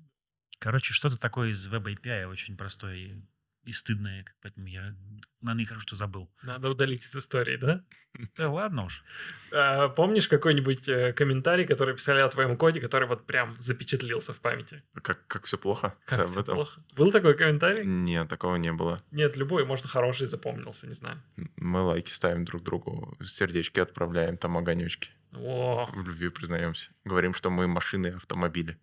[0.58, 3.22] Короче, что-то такое из веб API очень простое
[3.64, 4.94] и, стыдное, поэтому я,
[5.40, 6.28] наверное, хорошо, что забыл.
[6.42, 7.84] Надо удалить из истории, да?
[8.36, 9.04] Да ладно уж.
[9.52, 14.40] А, помнишь какой-нибудь э, комментарий, который писали о твоем коде, который вот прям запечатлился в
[14.40, 14.82] памяти?
[15.02, 15.94] Как, как все плохо?
[16.04, 16.56] Как всё этом?
[16.56, 16.80] плохо?
[16.96, 17.84] Был такой комментарий?
[17.84, 19.02] Нет, такого не было.
[19.12, 21.22] Нет, любой, может, хороший запомнился, не знаю.
[21.56, 25.10] Мы лайки ставим друг другу, сердечки отправляем, там огонечки.
[25.32, 26.90] О, В любви признаемся.
[27.04, 28.76] Говорим, что мы машины, автомобили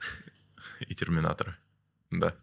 [0.80, 1.54] и терминаторы.
[2.10, 2.34] Да.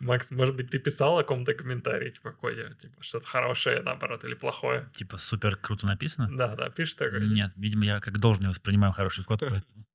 [0.00, 4.34] Макс, может быть, ты писал о ком-то комментарии, типа, коде, типа, что-то хорошее, наоборот, или
[4.34, 4.88] плохое?
[4.94, 6.28] Типа супер круто написано.
[6.36, 7.20] Да, да, пишешь такое?
[7.20, 9.86] Нет, видимо, я как должен воспринимаю хороший поэтому,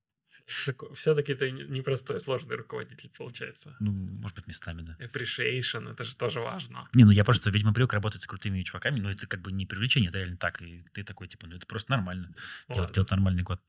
[0.94, 3.76] Все-таки ты не- непростой, сложный руководитель, получается.
[3.80, 4.96] ну, может быть, местами, да.
[5.00, 6.88] Appreciation, это же тоже важно.
[6.94, 9.66] Не, ну я просто, видимо, привык работать с крутыми чуваками, но это как бы не
[9.66, 12.34] привлечение, это реально так, и ты такой, типа, ну это просто нормально,
[12.70, 13.62] делать, делать нормальный код.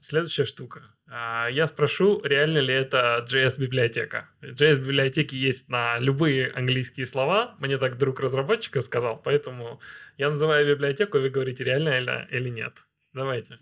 [0.00, 0.82] Следующая штука.
[1.10, 4.28] А, Я спрошу, реально ли это JS-библиотека.
[4.42, 7.56] JS-библиотеки есть на любые английские слова.
[7.58, 9.80] Мне так друг разработчика сказал, поэтому
[10.16, 12.84] я называю библиотеку, и вы говорите, реально или, нет.
[13.12, 13.58] Давайте.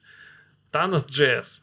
[0.72, 1.60] Thanos JS.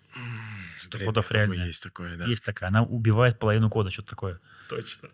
[0.77, 1.65] Сто кодов реально.
[1.65, 2.25] Есть такое, да.
[2.25, 4.39] Есть такая, она убивает половину кода, что-то такое.
[4.69, 5.09] Точно.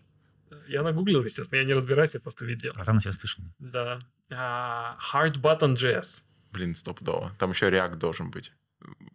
[0.67, 2.73] Я нагуглил, естественно, я не разбираюсь, я просто видел.
[2.75, 3.43] А там я слышал.
[3.57, 3.99] Да.
[4.31, 6.23] А, Hard Button JS.
[6.51, 7.31] Блин, стопудово.
[7.39, 8.51] Там еще React должен быть.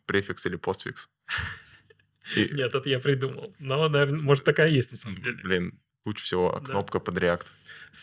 [0.06, 1.10] Префикс или постфикс.
[2.36, 3.54] И, Нет, это я придумал.
[3.58, 5.36] Но, наверное, может, такая есть на самом деле.
[5.42, 6.52] блин, куча всего.
[6.60, 6.66] Да.
[6.66, 7.46] Кнопка под React.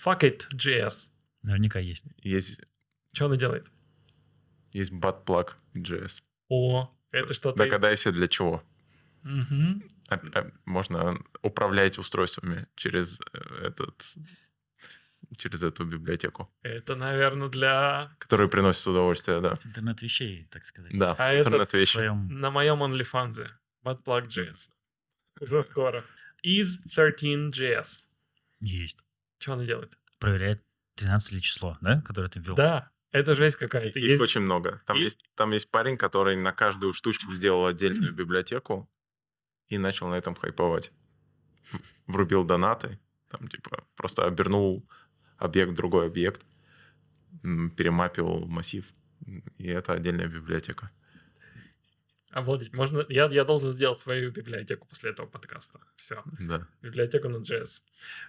[0.06, 1.10] Fuck it JS.
[1.42, 2.06] Наверняка есть.
[2.18, 2.62] Есть,
[3.14, 3.66] Что она делает?
[4.74, 6.22] есть buttplug JS.
[6.50, 7.58] О, это что-то...
[7.58, 8.64] Догадайся, для чего.
[9.24, 14.16] А- а Можно управлять устройствами через э, этот
[15.38, 18.16] через эту библиотеку, Это, наверное, для...
[18.20, 19.53] которая приносит удовольствие, да.
[19.64, 20.91] Интернет вещей, так сказать.
[20.98, 21.94] Да, А интернет вещи.
[21.94, 22.28] своем...
[22.40, 23.48] На моем OnlyFans.
[23.84, 24.70] Buttplug.js.
[25.40, 26.03] Уже скоро.
[26.45, 27.88] Is13.js.
[28.60, 28.98] Есть.
[29.40, 29.98] Что она делает?
[30.20, 30.64] Проверяет
[30.95, 32.56] 13 ли число, да, которое ты ввел.
[32.56, 33.99] Да, это жесть какая-то.
[33.99, 34.22] Их Есть...
[34.22, 34.82] очень много.
[34.86, 38.90] Там И- есть, там есть парень, который на каждую штучку сделал отдельную библиотеку
[39.70, 40.91] и начал на этом хайповать.
[42.08, 42.99] Врубил донаты,
[43.30, 44.86] там типа просто обернул
[45.42, 46.42] объект другой объект,
[47.42, 48.92] перемапил массив,
[49.58, 50.92] и это отдельная библиотека.
[52.32, 52.74] Обалдеть.
[52.74, 53.06] Можно...
[53.10, 55.80] Я, я должен сделать свою библиотеку после этого подкаста.
[55.95, 56.24] Все.
[56.40, 56.66] Да.
[56.82, 57.82] библиотеку на JS.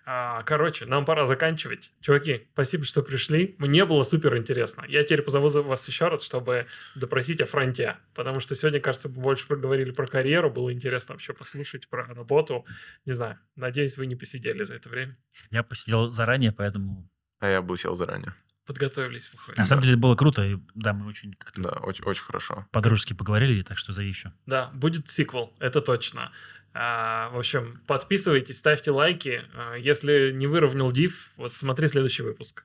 [0.04, 1.92] А, короче, нам пора заканчивать.
[2.00, 3.54] Чуваки, спасибо, что пришли.
[3.58, 4.84] Мне было супер интересно.
[4.88, 6.66] Я теперь позову вас еще раз, чтобы
[6.96, 7.96] допросить о фронте.
[8.14, 10.50] Потому что сегодня, кажется, мы больше проговорили про карьеру.
[10.50, 12.66] Было интересно вообще послушать про работу.
[13.06, 13.38] Не знаю.
[13.54, 15.16] Надеюсь, вы не посидели за это время.
[15.50, 17.08] Я посидел заранее, поэтому...
[17.38, 18.34] А я бы сел заранее.
[18.66, 19.58] Подготовились, выходит.
[19.58, 22.66] На самом деле было круто, и да, мы очень как-то Да, очень, очень хорошо.
[22.70, 24.32] по-дружески поговорили, так что зови еще.
[24.46, 26.30] Да, будет сиквел, это точно.
[26.74, 29.42] А, в общем, подписывайтесь, ставьте лайки.
[29.54, 32.64] А, если не выровнял div, вот смотри следующий выпуск.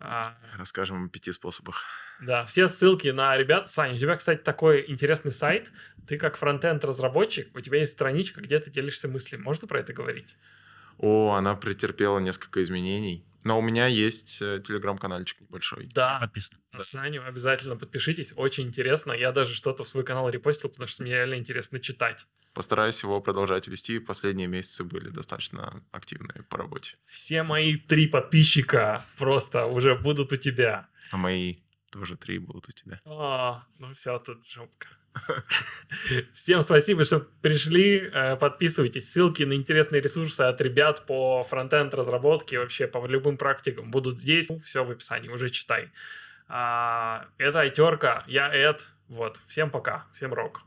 [0.00, 1.84] А, Расскажем о пяти способах.
[2.20, 3.68] Да, все ссылки на ребят.
[3.68, 5.70] Саня, у тебя, кстати, такой интересный сайт.
[6.06, 9.42] Ты как фронтенд разработчик, у тебя есть страничка, где ты делишься мыслями.
[9.42, 10.36] Можно про это говорить?
[10.98, 13.22] О, она претерпела несколько изменений.
[13.46, 15.88] Но у меня есть э, телеграм-канальчик небольшой.
[15.94, 16.18] Да.
[16.20, 16.58] Подписан.
[16.72, 19.12] На Саню обязательно подпишитесь, очень интересно.
[19.12, 22.26] Я даже что-то в свой канал репостил, потому что мне реально интересно читать.
[22.54, 24.00] Постараюсь его продолжать вести.
[24.00, 26.96] Последние месяцы были достаточно активные по работе.
[27.04, 30.88] Все мои три подписчика просто уже будут у тебя.
[31.12, 31.58] А мои
[31.92, 32.98] тоже три будут у тебя.
[33.04, 34.88] А, ну все, тут жопка.
[36.32, 38.10] Всем спасибо, что пришли.
[38.12, 39.10] Э, Подписывайтесь.
[39.10, 44.50] Ссылки на интересные ресурсы от ребят по фронтенд разработке, вообще по любым практикам будут здесь.
[44.64, 45.90] Все в описании, уже читай.
[46.48, 48.88] А, Это Айтерка, я Эд.
[49.08, 49.40] Вот.
[49.46, 50.06] Всем пока.
[50.12, 50.65] Всем рок.